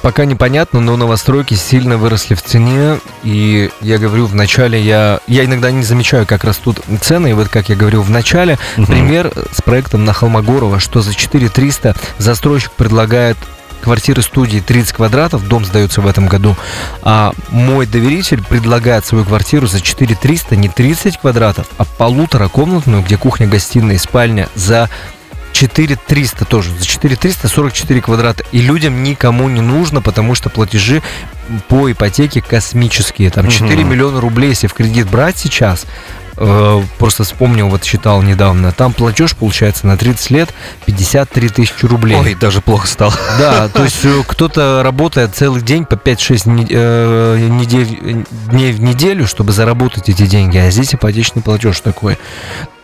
Пока 0.01 0.25
непонятно, 0.25 0.79
но 0.79 0.95
новостройки 0.97 1.53
сильно 1.53 1.97
выросли 1.97 2.35
в 2.35 2.41
цене. 2.41 2.99
И 3.23 3.69
я 3.81 3.97
говорю, 3.97 4.25
в 4.25 4.35
начале 4.35 4.81
я... 4.81 5.19
Я 5.27 5.45
иногда 5.45 5.71
не 5.71 5.83
замечаю, 5.83 6.25
как 6.25 6.43
растут 6.43 6.79
цены. 7.01 7.31
И 7.31 7.33
вот 7.33 7.49
как 7.49 7.69
я 7.69 7.75
говорил 7.75 8.01
в 8.01 8.09
начале, 8.09 8.57
Мгм. 8.77 8.85
пример 8.87 9.31
с 9.51 9.61
проектом 9.61 10.05
на 10.05 10.13
Холмогорова, 10.13 10.79
что 10.79 11.01
за 11.01 11.13
4300 11.15 11.95
застройщик 12.17 12.71
предлагает 12.71 13.37
квартиры 13.81 14.21
студии 14.21 14.59
30 14.59 14.93
квадратов, 14.93 15.47
дом 15.47 15.65
сдается 15.65 16.01
в 16.01 16.07
этом 16.07 16.27
году, 16.27 16.55
а 17.01 17.31
мой 17.49 17.87
доверитель 17.87 18.43
предлагает 18.43 19.07
свою 19.07 19.25
квартиру 19.25 19.65
за 19.65 19.81
4300, 19.81 20.55
не 20.55 20.69
30 20.69 21.17
квадратов, 21.17 21.65
а 21.79 21.85
полуторакомнатную, 21.85 23.01
где 23.01 23.17
кухня, 23.17 23.47
гостиная 23.47 23.95
и 23.95 23.97
спальня, 23.97 24.49
за 24.53 24.87
4300 25.53 26.45
тоже, 26.45 26.71
за 26.77 26.85
4300 26.85 27.47
44 27.47 28.01
квадрата. 28.01 28.43
И 28.51 28.61
людям 28.61 29.03
никому 29.03 29.49
не 29.49 29.61
нужно, 29.61 30.01
потому 30.01 30.35
что 30.35 30.49
платежи 30.49 31.01
по 31.67 31.91
ипотеке 31.91 32.41
космические. 32.41 33.29
Там 33.29 33.47
4 33.49 33.81
Мгм. 33.81 33.91
миллиона 33.91 34.21
рублей, 34.21 34.49
если 34.49 34.67
в 34.67 34.73
кредит 34.73 35.09
брать 35.09 35.37
сейчас, 35.37 35.85
э, 36.37 36.81
просто 36.97 37.23
вспомнил, 37.25 37.67
вот 37.67 37.83
считал 37.83 38.21
недавно, 38.21 38.71
там 38.71 38.93
платеж 38.93 39.35
получается 39.35 39.85
на 39.85 39.97
30 39.97 40.31
лет 40.31 40.49
53 40.85 41.49
тысячи 41.49 41.85
рублей. 41.85 42.17
Ой, 42.17 42.35
даже 42.35 42.61
плохо 42.61 42.87
стало. 42.87 43.13
Да, 43.37 43.67
то 43.73 43.83
есть 43.83 44.03
э, 44.05 44.23
кто-то 44.25 44.81
работает 44.83 45.35
целый 45.35 45.61
день 45.61 45.85
по 45.85 45.95
5-6 45.95 46.47
не- 46.49 46.67
э, 46.69 47.37
недель, 47.49 47.99
э, 48.01 48.23
дней 48.49 48.71
в 48.71 48.81
неделю, 48.81 49.27
чтобы 49.27 49.51
заработать 49.51 50.07
эти 50.09 50.25
деньги, 50.25 50.57
а 50.57 50.71
здесь 50.71 50.95
ипотечный 50.95 51.41
платеж 51.41 51.79
такой. 51.81 52.17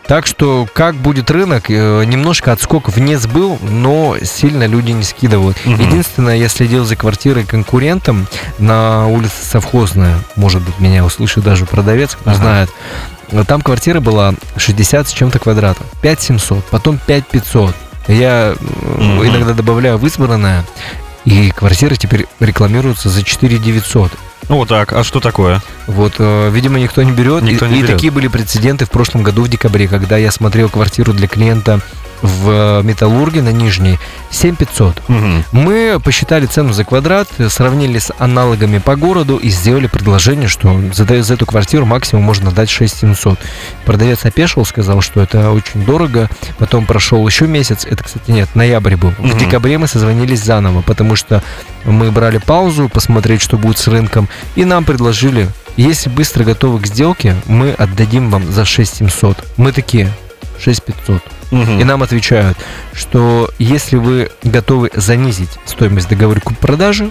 Так 0.08 0.26
что, 0.26 0.66
как 0.72 0.94
будет 0.96 1.30
рынок, 1.30 1.64
э, 1.68 2.02
немножко 2.04 2.50
отскок 2.52 2.88
вниз 2.88 3.26
был, 3.26 3.58
но 3.60 4.16
сильно 4.22 4.66
люди 4.66 4.90
не 4.92 5.02
скидывают. 5.04 5.58
Мгм. 5.66 5.80
Единственное, 5.86 6.36
я 6.36 6.48
следил 6.48 6.86
за 6.86 6.96
квартирой 6.96 7.44
конкурентом 7.44 8.26
на 8.58 9.06
улице 9.06 9.34
Совхозная, 9.44 10.16
может 10.34 10.62
быть, 10.62 10.78
меня 10.80 11.04
услышит 11.04 11.44
даже 11.44 11.66
продавец, 11.66 12.14
кто 12.16 12.30
Ага. 12.30 12.38
знает. 12.40 12.70
Там 13.46 13.60
квартира 13.60 14.00
была 14.00 14.32
60 14.56 15.08
с 15.08 15.12
чем-то 15.12 15.38
квадратов, 15.38 15.86
5700, 16.00 16.64
потом 16.64 16.98
5500. 17.06 17.74
Я 18.08 18.54
э, 18.58 18.96
Мгм. 18.98 19.26
иногда 19.28 19.52
добавляю 19.52 19.98
в 19.98 20.06
избранное, 20.06 20.64
и 21.26 21.50
квартиры 21.50 21.96
теперь 21.96 22.26
рекламируются 22.40 23.10
за 23.10 23.22
4900. 23.22 24.10
Ну 24.12 24.18
вот 24.48 24.68
так, 24.68 24.92
а 24.92 25.04
что 25.04 25.20
такое? 25.20 25.62
Вот, 25.86 26.14
э, 26.18 26.50
видимо, 26.50 26.78
никто 26.78 27.02
не 27.02 27.12
берет. 27.12 27.42
Никто 27.42 27.66
и, 27.66 27.70
не 27.70 27.78
и 27.78 27.82
берет. 27.82 27.96
такие 27.96 28.10
были 28.10 28.28
прецеденты 28.28 28.86
в 28.86 28.90
прошлом 28.90 29.22
году 29.22 29.42
в 29.42 29.48
декабре, 29.48 29.88
когда 29.88 30.16
я 30.16 30.30
смотрел 30.30 30.68
квартиру 30.68 31.12
для 31.12 31.28
клиента 31.28 31.80
в 32.22 32.50
э, 32.50 32.82
Металлурге 32.82 33.42
на 33.42 33.52
Нижней 33.52 33.98
7500. 34.30 35.08
Мгм. 35.08 35.44
Мы 35.52 36.00
посчитали 36.02 36.46
цену 36.46 36.72
за 36.72 36.84
квадрат, 36.84 37.28
сравнили 37.48 37.98
с 37.98 38.12
аналогами 38.18 38.78
по 38.78 38.96
городу 38.96 39.36
и 39.36 39.48
сделали 39.50 39.86
предложение, 39.86 40.48
что 40.48 40.80
за, 40.92 41.22
за 41.22 41.34
эту 41.34 41.46
квартиру 41.46 41.86
максимум 41.86 42.24
можно 42.24 42.50
дать 42.50 42.70
6700. 42.70 43.38
Продавец 43.84 44.24
опешил, 44.24 44.64
сказал, 44.64 45.00
что 45.00 45.20
это 45.20 45.50
очень 45.50 45.84
дорого. 45.84 46.28
Потом 46.58 46.86
прошел 46.86 47.26
еще 47.26 47.46
месяц, 47.46 47.84
это, 47.84 48.04
кстати, 48.04 48.30
нет, 48.30 48.54
ноябрь 48.54 48.96
был. 48.96 49.12
Мгм. 49.18 49.30
В 49.30 49.38
декабре 49.38 49.78
мы 49.78 49.86
созвонились 49.86 50.42
заново, 50.42 50.82
потому 50.82 51.16
что 51.16 51.42
мы 51.84 52.10
брали 52.10 52.38
паузу, 52.38 52.88
посмотреть, 52.88 53.40
что 53.40 53.56
будет 53.56 53.78
с 53.78 53.88
рынком, 53.88 54.27
и 54.56 54.64
нам 54.64 54.84
предложили, 54.84 55.48
если 55.76 56.08
быстро 56.08 56.44
готовы 56.44 56.80
к 56.80 56.86
сделке, 56.86 57.36
мы 57.46 57.72
отдадим 57.72 58.30
вам 58.30 58.50
за 58.50 58.64
6700. 58.64 59.44
Мы 59.56 59.72
такие, 59.72 60.10
6500. 60.58 61.22
Мгм. 61.50 61.80
И 61.80 61.84
нам 61.84 62.02
отвечают, 62.02 62.58
что 62.92 63.50
если 63.58 63.96
вы 63.96 64.30
готовы 64.42 64.90
занизить 64.94 65.50
стоимость 65.64 66.08
договора 66.08 66.40
куп-продажи, 66.40 67.10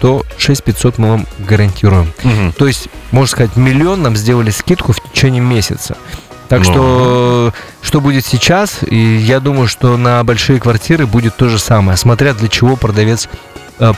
то 0.00 0.24
6500 0.38 0.98
мы 0.98 1.10
вам 1.10 1.26
гарантируем. 1.38 2.12
Мгм. 2.22 2.52
То 2.52 2.66
есть, 2.66 2.88
можно 3.10 3.28
сказать, 3.28 3.56
миллион 3.56 4.02
нам 4.02 4.16
сделали 4.16 4.50
скидку 4.50 4.92
в 4.92 5.00
течение 5.00 5.40
месяца. 5.40 5.96
Так 6.48 6.58
Ну. 6.60 6.64
что, 6.64 7.52
что 7.80 8.00
будет 8.02 8.26
сейчас, 8.26 8.80
и 8.82 8.96
я 9.16 9.40
думаю, 9.40 9.66
что 9.66 9.96
на 9.96 10.22
большие 10.24 10.60
квартиры 10.60 11.06
будет 11.06 11.36
то 11.36 11.48
же 11.48 11.58
самое, 11.58 11.96
смотря 11.96 12.34
для 12.34 12.48
чего 12.48 12.76
продавец 12.76 13.28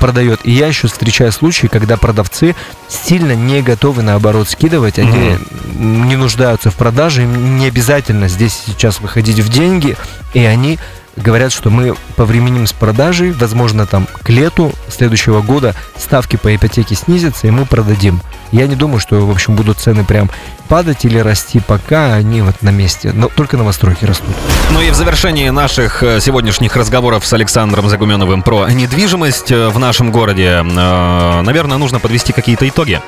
продает. 0.01 0.41
И 0.45 0.51
я 0.51 0.69
еще 0.69 0.89
встречаю 0.89 1.33
случаи, 1.33 1.67
когда 1.67 1.97
продавцы 1.97 2.55
сильно 2.89 3.33
не 3.33 3.63
готовы, 3.63 4.03
наоборот, 4.03 4.49
скидывать. 4.49 4.99
Они 4.99 5.39
не 5.75 6.17
нуждаются 6.17 6.71
в 6.71 6.75
продаже, 6.75 7.25
им 7.25 7.59
не 7.59 7.67
обязательно 7.67 8.29
здесь 8.29 8.59
сейчас 8.67 9.01
выходить 9.01 9.41
в 9.41 9.49
деньги, 9.49 9.97
и 10.35 10.45
они 10.45 10.79
говорят, 11.17 11.53
что 11.53 11.71
мы 11.71 11.95
повременим 12.17 12.67
с 12.67 12.73
продажей, 12.73 13.33
возможно, 13.33 13.87
там 13.87 14.07
к 14.23 14.29
лету 14.29 14.73
следующего 14.89 15.41
года 15.41 15.75
ставки 15.97 16.37
по 16.37 16.55
ипотеке 16.55 16.95
снизятся, 16.95 17.47
и 17.47 17.51
мы 17.51 17.65
продадим. 17.67 18.21
Я 18.53 18.67
не 18.67 18.77
думаю, 18.77 19.01
что, 19.01 19.27
в 19.27 19.31
общем, 19.31 19.57
будут 19.57 19.79
цены 19.79 20.05
прям 20.05 20.31
падать 20.69 21.05
или 21.05 21.19
расти, 21.19 21.61
пока 21.61 22.15
они 22.15 22.43
вот 22.43 22.63
на 22.63 22.71
месте. 22.71 23.13
Но 23.13 23.29
только 23.29 23.57
новостройки 23.57 24.05
растут. 24.05 24.35
Ну 24.73 24.81
и 24.81 24.91
в 24.91 24.95
завершении 24.95 25.49
наших 25.49 26.03
э, 26.03 26.21
сегодняшних 26.21 26.77
разговоров 26.77 27.27
с 27.27 27.33
Александром 27.33 27.89
Загуменовым 27.89 28.43
про 28.43 28.69
недвижимость 28.69 29.51
э, 29.51 29.69
в 29.69 29.79
нашем 29.79 30.13
городе, 30.13 30.63
э, 30.63 31.41
наверное, 31.43 31.79
нужно 31.79 31.99
подвести 31.99 32.33
какие-то 32.33 32.69
итоги. 32.69 33.01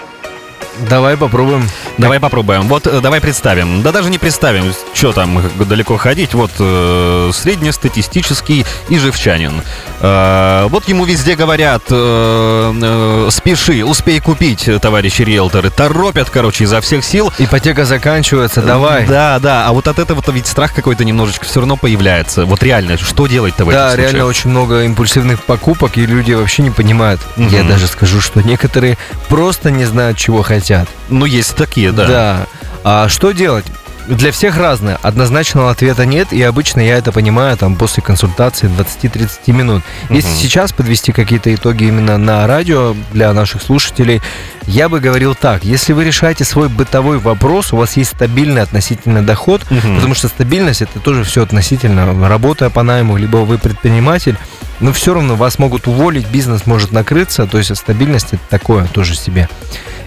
Давай 0.88 1.16
попробуем. 1.16 1.68
Давай 1.98 2.20
попробуем. 2.20 2.68
Вот 2.68 2.86
э, 2.86 3.00
давай 3.00 3.20
представим. 3.20 3.82
Да 3.82 3.92
даже 3.92 4.10
не 4.10 4.18
представим, 4.18 4.72
что 4.94 5.12
там 5.12 5.42
далеко 5.56 5.96
ходить. 5.96 6.34
Вот 6.34 6.50
э, 6.58 7.30
среднестатистический 7.32 8.64
ижевчанин. 8.88 9.62
Э, 10.00 10.66
вот 10.68 10.88
ему 10.88 11.04
везде 11.04 11.34
говорят, 11.34 11.82
э, 11.90 12.72
э, 12.82 13.30
спеши, 13.30 13.84
успей 13.84 14.20
купить, 14.20 14.68
э, 14.68 14.78
товарищи 14.78 15.22
риэлторы. 15.22 15.70
Торопят, 15.70 16.30
короче, 16.30 16.64
изо 16.64 16.80
всех 16.80 17.04
сил. 17.04 17.32
Ипотека 17.38 17.84
заканчивается, 17.84 18.62
давай. 18.62 19.06
Да, 19.06 19.38
да. 19.40 19.66
А 19.66 19.72
вот 19.72 19.88
от 19.88 19.98
этого-то 19.98 20.30
ведь 20.32 20.46
страх 20.46 20.72
какой-то 20.74 21.04
немножечко 21.04 21.44
все 21.44 21.60
равно 21.60 21.76
появляется. 21.76 22.44
Вот 22.44 22.62
реально, 22.62 22.96
что 22.98 23.26
делать-то 23.26 23.64
в 23.64 23.70
Да, 23.70 23.96
реально 23.96 24.26
очень 24.26 24.50
много 24.50 24.84
импульсивных 24.84 25.42
покупок, 25.42 25.98
и 25.98 26.06
люди 26.06 26.32
вообще 26.32 26.62
не 26.62 26.70
понимают. 26.70 27.20
Мгм. 27.36 27.48
Я 27.48 27.64
даже 27.64 27.88
скажу, 27.88 28.20
что 28.20 28.42
некоторые 28.42 28.96
просто 29.28 29.70
не 29.70 29.84
знают, 29.84 30.16
чего 30.16 30.42
хотят. 30.42 30.67
Ну, 31.08 31.24
есть 31.24 31.56
такие, 31.56 31.92
да. 31.92 32.06
Да. 32.06 32.46
А 32.84 33.08
что 33.08 33.32
делать? 33.32 33.66
Для 34.08 34.32
всех 34.32 34.56
разное. 34.56 34.98
Однозначного 35.02 35.70
ответа 35.70 36.06
нет, 36.06 36.32
и 36.32 36.42
обычно 36.42 36.80
я 36.80 36.96
это 36.96 37.12
понимаю 37.12 37.56
там 37.58 37.76
после 37.76 38.02
консультации 38.02 38.66
20-30 38.66 39.52
минут. 39.52 39.82
Если 40.08 40.30
Мгм. 40.30 40.38
сейчас 40.38 40.72
подвести 40.72 41.12
какие-то 41.12 41.54
итоги 41.54 41.84
именно 41.84 42.16
на 42.16 42.46
радио 42.46 42.96
для 43.12 43.32
наших 43.34 43.60
слушателей, 43.62 44.22
я 44.66 44.88
бы 44.88 45.00
говорил 45.00 45.34
так. 45.34 45.62
Если 45.64 45.92
вы 45.92 46.04
решаете 46.04 46.44
свой 46.44 46.68
бытовой 46.70 47.18
вопрос, 47.18 47.72
у 47.74 47.76
вас 47.76 47.98
есть 47.98 48.12
стабильный 48.12 48.62
относительно 48.62 49.22
доход, 49.22 49.62
Мгм. 49.70 49.96
потому 49.96 50.14
что 50.14 50.28
стабильность 50.28 50.80
это 50.80 51.00
тоже 51.00 51.22
все 51.24 51.42
относительно. 51.42 52.28
Работая 52.28 52.70
по 52.70 52.82
найму, 52.82 53.18
либо 53.18 53.38
вы 53.38 53.58
предприниматель, 53.58 54.36
но 54.80 54.92
все 54.94 55.12
равно 55.12 55.36
вас 55.36 55.58
могут 55.58 55.86
уволить, 55.86 56.26
бизнес 56.28 56.64
может 56.64 56.92
накрыться, 56.92 57.46
то 57.46 57.58
есть 57.58 57.76
стабильность 57.76 58.28
это 58.32 58.42
такое 58.48 58.86
тоже 58.86 59.14
себе. 59.16 59.50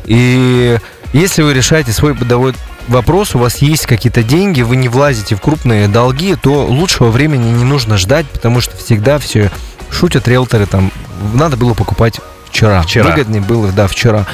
И 0.06 0.80
если 1.14 1.44
вы 1.44 1.54
решаете 1.54 1.92
свой 1.92 2.14
бытовой 2.14 2.54
вопрос, 2.88 3.36
у 3.36 3.40
вас 3.40 3.58
есть 3.58 3.86
какие-то 3.86 4.24
деньги, 4.24 4.62
вы 4.62 4.76
не 4.76 4.90
влазите 4.90 5.36
в 5.36 5.42
крупные 5.42 5.88
долги, 5.88 6.36
то 6.36 6.66
лучшего 6.66 7.10
времени 7.10 7.50
не 7.50 7.64
нужно 7.64 7.98
ждать, 7.98 8.28
потому 8.28 8.62
что 8.62 8.78
всегда 8.78 9.20
все 9.20 9.52
шутят 9.90 10.28
риэлторы, 10.28 10.66
там, 10.66 10.92
надо 11.34 11.58
было 11.58 11.74
покупать 11.74 12.20
вчера. 12.50 12.82
Вчера. 12.82 13.10
Выгоднее 13.10 13.42
было, 13.42 13.72
да, 13.72 13.88
вчера. 13.88 14.26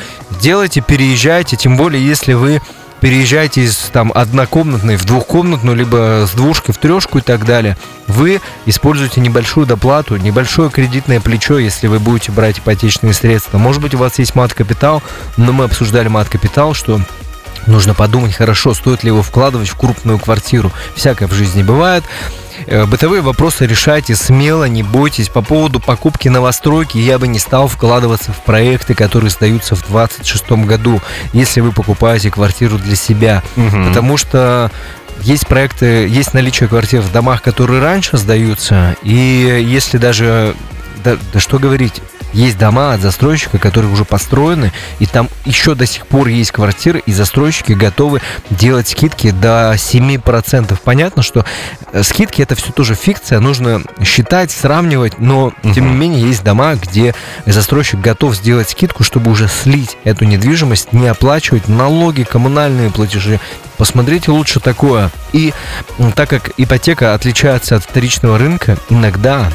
Делайте, 0.41 0.81
переезжайте, 0.81 1.55
тем 1.55 1.77
более, 1.77 2.05
если 2.05 2.33
вы 2.33 2.61
переезжаете 2.99 3.61
из 3.61 3.75
там 3.93 4.11
однокомнатной 4.13 4.97
в 4.97 5.05
двухкомнатную, 5.05 5.77
либо 5.77 6.25
с 6.27 6.31
двушки 6.31 6.71
в 6.71 6.77
трешку 6.77 7.19
и 7.19 7.21
так 7.21 7.45
далее, 7.45 7.77
вы 8.07 8.41
используете 8.65 9.21
небольшую 9.21 9.67
доплату, 9.67 10.17
небольшое 10.17 10.69
кредитное 10.71 11.19
плечо, 11.19 11.59
если 11.59 11.87
вы 11.87 11.99
будете 11.99 12.31
брать 12.31 12.59
ипотечные 12.59 13.13
средства. 13.13 13.57
Может 13.59 13.81
быть, 13.81 13.93
у 13.93 13.99
вас 13.99 14.17
есть 14.19 14.35
мат-капитал, 14.35 15.03
но 15.37 15.51
мы 15.51 15.65
обсуждали 15.65 16.07
мат-капитал, 16.07 16.73
что 16.73 16.99
нужно 17.67 17.93
подумать 17.93 18.35
хорошо, 18.35 18.73
стоит 18.73 19.03
ли 19.03 19.09
его 19.09 19.21
вкладывать 19.21 19.69
в 19.69 19.75
крупную 19.75 20.19
квартиру. 20.19 20.71
Всякое 20.95 21.27
в 21.27 21.33
жизни 21.33 21.63
бывает. 21.63 22.03
Э, 22.65 22.85
бытовые 22.85 23.21
вопросы 23.21 23.65
решайте 23.65 24.15
смело, 24.15 24.65
не 24.65 24.83
бойтесь. 24.83 25.29
По 25.29 25.41
поводу 25.41 25.79
покупки 25.79 26.27
новостройки 26.27 26.97
я 26.97 27.19
бы 27.19 27.27
не 27.27 27.39
стал 27.39 27.67
вкладываться 27.67 28.31
в 28.31 28.43
проекты, 28.43 28.95
которые 28.95 29.29
сдаются 29.29 29.75
в 29.75 29.85
2026 29.87 30.65
году, 30.65 31.01
если 31.33 31.61
вы 31.61 31.71
покупаете 31.71 32.31
квартиру 32.31 32.77
для 32.77 32.95
себя. 32.95 33.43
Мгм. 33.55 33.89
Потому 33.89 34.17
что 34.17 34.71
есть 35.21 35.47
проекты, 35.47 36.07
есть 36.07 36.33
наличие 36.33 36.69
квартир 36.69 37.01
в 37.01 37.11
домах, 37.11 37.41
которые 37.41 37.81
раньше 37.81 38.17
сдаются, 38.17 38.95
и 39.01 39.65
если 39.67 39.97
даже, 39.97 40.55
да, 41.03 41.17
да 41.33 41.39
что 41.39 41.57
говорить, 41.57 42.01
есть 42.33 42.57
дома 42.57 42.93
от 42.93 43.01
застройщика, 43.01 43.57
которые 43.57 43.91
уже 43.91 44.05
построены, 44.05 44.71
и 44.99 45.05
там 45.05 45.29
еще 45.45 45.75
до 45.75 45.85
сих 45.85 46.07
пор 46.07 46.27
есть 46.27 46.51
квартиры, 46.51 47.01
и 47.05 47.11
застройщики 47.11 47.73
готовы 47.73 48.21
делать 48.49 48.87
скидки 48.87 49.31
до 49.31 49.73
7%. 49.73 50.77
Понятно, 50.83 51.23
что 51.23 51.45
э, 51.91 52.03
скидки 52.03 52.41
это 52.41 52.55
все 52.55 52.71
тоже 52.71 52.95
фикция, 52.95 53.39
нужно 53.39 53.81
считать, 54.03 54.51
сравнивать, 54.51 55.19
но 55.19 55.53
тем 55.73 55.87
не 55.87 55.95
менее 55.95 56.27
есть 56.27 56.43
дома, 56.43 56.75
где 56.75 57.15
застройщик 57.45 57.99
готов 57.99 58.35
сделать 58.35 58.69
скидку, 58.69 59.03
чтобы 59.03 59.31
уже 59.31 59.47
слить 59.47 59.97
эту 60.03 60.25
недвижимость, 60.25 60.93
не 60.93 61.07
оплачивать 61.07 61.67
налоги, 61.67 62.23
коммунальные 62.23 62.91
платежи. 62.91 63.39
Посмотрите 63.77 64.31
лучше 64.31 64.59
такое. 64.59 65.11
И 65.33 65.53
так 66.15 66.29
как 66.29 66.51
ипотека 66.57 67.13
отличается 67.13 67.75
от 67.75 67.83
вторичного 67.83 68.37
рынка, 68.37 68.77
иногда 68.89 69.51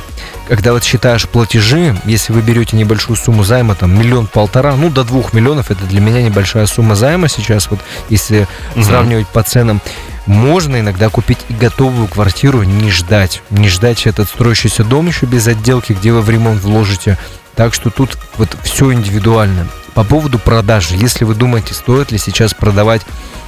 когда 0.49 0.73
вот 0.73 0.85
считаешь 0.85 1.29
платежи, 1.29 1.97
если 2.05 2.33
вы 2.33 2.43
берете 2.43 2.77
небольшую 2.77 3.17
сумму 3.17 3.43
займа, 3.43 3.75
там 3.75 3.99
миллион-полтора, 3.99 4.75
ну 4.77 4.91
до 4.91 5.03
двух 5.05 5.33
миллионов, 5.33 5.71
это 5.71 5.85
для 5.85 6.01
меня 6.01 6.23
небольшая 6.23 6.67
сумма 6.67 6.95
займа 6.95 7.29
сейчас, 7.29 7.71
вот 7.71 7.81
если 8.11 8.47
Мгм. 8.75 8.85
сравнивать 8.85 9.29
по 9.29 9.43
ценам, 9.43 9.81
можно 10.27 10.79
иногда 10.81 11.09
купить 11.09 11.39
и 11.49 11.55
готовую 11.55 12.07
квартиру, 12.07 12.63
не 12.63 12.91
ждать. 12.91 13.43
Не 13.51 13.69
ждать 13.69 14.07
этот 14.07 14.29
строящийся 14.29 14.85
дом 14.85 15.07
еще 15.07 15.27
без 15.27 15.47
отделки, 15.47 15.93
где 15.95 16.13
вы 16.13 16.21
в 16.21 16.31
ремонт 16.31 16.63
вложите. 16.63 17.19
Так 17.55 17.75
что 17.75 17.91
тут 17.91 18.19
вот 18.37 18.57
все 18.63 18.93
индивидуально. 18.93 19.69
По 19.95 20.05
поводу 20.05 20.39
продажи, 20.39 20.97
если 20.97 21.25
вы 21.25 21.35
думаете, 21.35 21.75
стоит 21.75 22.13
ли 22.13 22.19
сейчас 22.19 22.55
продавать 22.55 23.03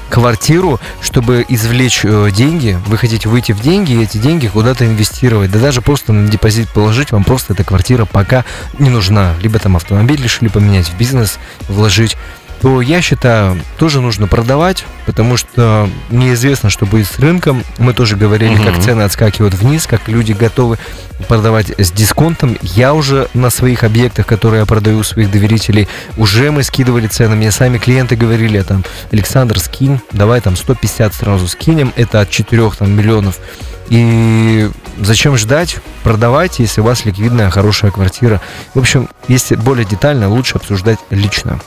квартиру, 0.09 0.81
чтобы 1.01 1.45
извлечь 1.49 2.05
э, 2.05 2.31
деньги, 2.31 2.79
вы 2.87 2.99
хотите 2.99 3.29
выйти 3.29 3.53
в 3.53 3.61
деньги 3.61 3.93
и 3.93 4.03
эти 4.03 4.19
деньги 4.19 4.47
куда-то 4.47 4.87
инвестировать, 4.87 5.51
да 5.51 5.59
даже 5.59 5.81
просто 5.83 6.13
на 6.13 6.29
депозит 6.29 6.69
положить, 6.69 7.13
вам 7.13 7.25
просто 7.25 7.53
эта 7.55 7.65
квартира 7.65 8.05
пока 8.05 8.45
не 8.79 8.91
нужна, 8.91 9.35
либо 9.41 9.59
там 9.59 9.77
автомобиль 9.77 10.23
решили 10.23 10.49
поменять, 10.49 10.89
в 10.89 10.97
бизнес 10.97 11.39
вложить, 11.69 12.17
то 12.65 12.81
я 12.81 13.03
считаю, 13.03 13.61
тоже 13.77 14.01
нужно 14.01 14.27
продавать, 14.27 14.87
потому 15.05 15.37
что 15.37 15.87
неизвестно, 16.09 16.71
что 16.71 16.87
будет 16.87 17.07
с 17.07 17.19
рынком. 17.19 17.63
Мы 17.77 17.93
тоже 17.93 18.17
говорили, 18.17 18.55
Мгм. 18.55 18.65
как 18.65 18.83
цены 18.83 19.03
отскакивают 19.03 19.53
вниз, 19.53 19.87
как 19.87 20.09
люди 20.09 20.33
готовы 20.33 20.79
продавать 21.29 21.79
с 21.79 21.93
дисконтом. 21.93 22.57
Я 22.63 22.95
уже 22.95 23.29
на 23.35 23.51
своих 23.51 23.85
объектах, 23.85 24.25
которые 24.27 24.61
я 24.61 24.67
продаю 24.67 25.01
у 25.01 25.03
своих 25.03 25.31
доверителей, 25.31 25.89
уже 26.17 26.51
мы 26.51 26.63
скидывали 26.63 27.07
цены. 27.07 27.37
Мне 27.37 27.51
сами 27.53 27.77
клиенты 27.77 28.17
говорили, 28.17 28.63
там, 28.63 28.83
Александр, 29.13 29.59
скинь, 29.61 30.01
давай 30.13 30.41
там 30.41 30.57
150 30.57 31.13
сразу 31.13 31.47
скинем, 31.49 31.93
это 31.97 32.23
от 32.23 32.31
4 32.31 32.71
там, 32.79 32.91
миллионов. 32.93 33.41
И 33.91 34.71
зачем 35.03 35.37
ждать? 35.37 35.77
Продавайте, 36.03 36.63
если 36.63 36.81
у 36.81 36.85
вас 36.85 37.05
ликвидная, 37.05 37.51
хорошая 37.51 37.91
квартира. 37.91 38.41
В 38.73 38.79
общем, 38.79 39.11
если 39.29 39.55
более 39.55 39.85
детально, 39.85 40.31
лучше 40.31 40.57
обсуждать 40.57 40.99
лично. 41.11 41.61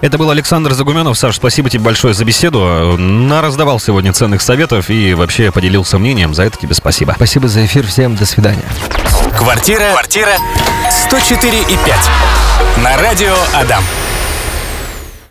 Это 0.00 0.18
был 0.18 0.30
Александр 0.30 0.72
Загуменов. 0.74 1.18
Саш, 1.18 1.36
спасибо 1.36 1.70
тебе 1.70 1.82
большое 1.82 2.14
за 2.14 2.24
беседу. 2.24 2.96
Нараздавал 2.98 3.80
сегодня 3.80 4.12
ценных 4.12 4.42
советов 4.42 4.90
и 4.90 5.14
вообще 5.14 5.50
поделился 5.50 5.98
мнением. 5.98 6.34
За 6.34 6.44
это 6.44 6.58
тебе 6.58 6.74
спасибо. 6.74 7.12
Спасибо 7.16 7.48
за 7.48 7.64
эфир, 7.64 7.86
всем 7.86 8.16
до 8.16 8.26
свидания. 8.26 8.64
Квартира, 9.36 9.90
квартира 9.92 10.36
104 10.90 11.60
и 11.60 11.62
5. 11.62 11.78
На 12.82 12.96
радио 12.96 13.34
Адам. 13.54 13.82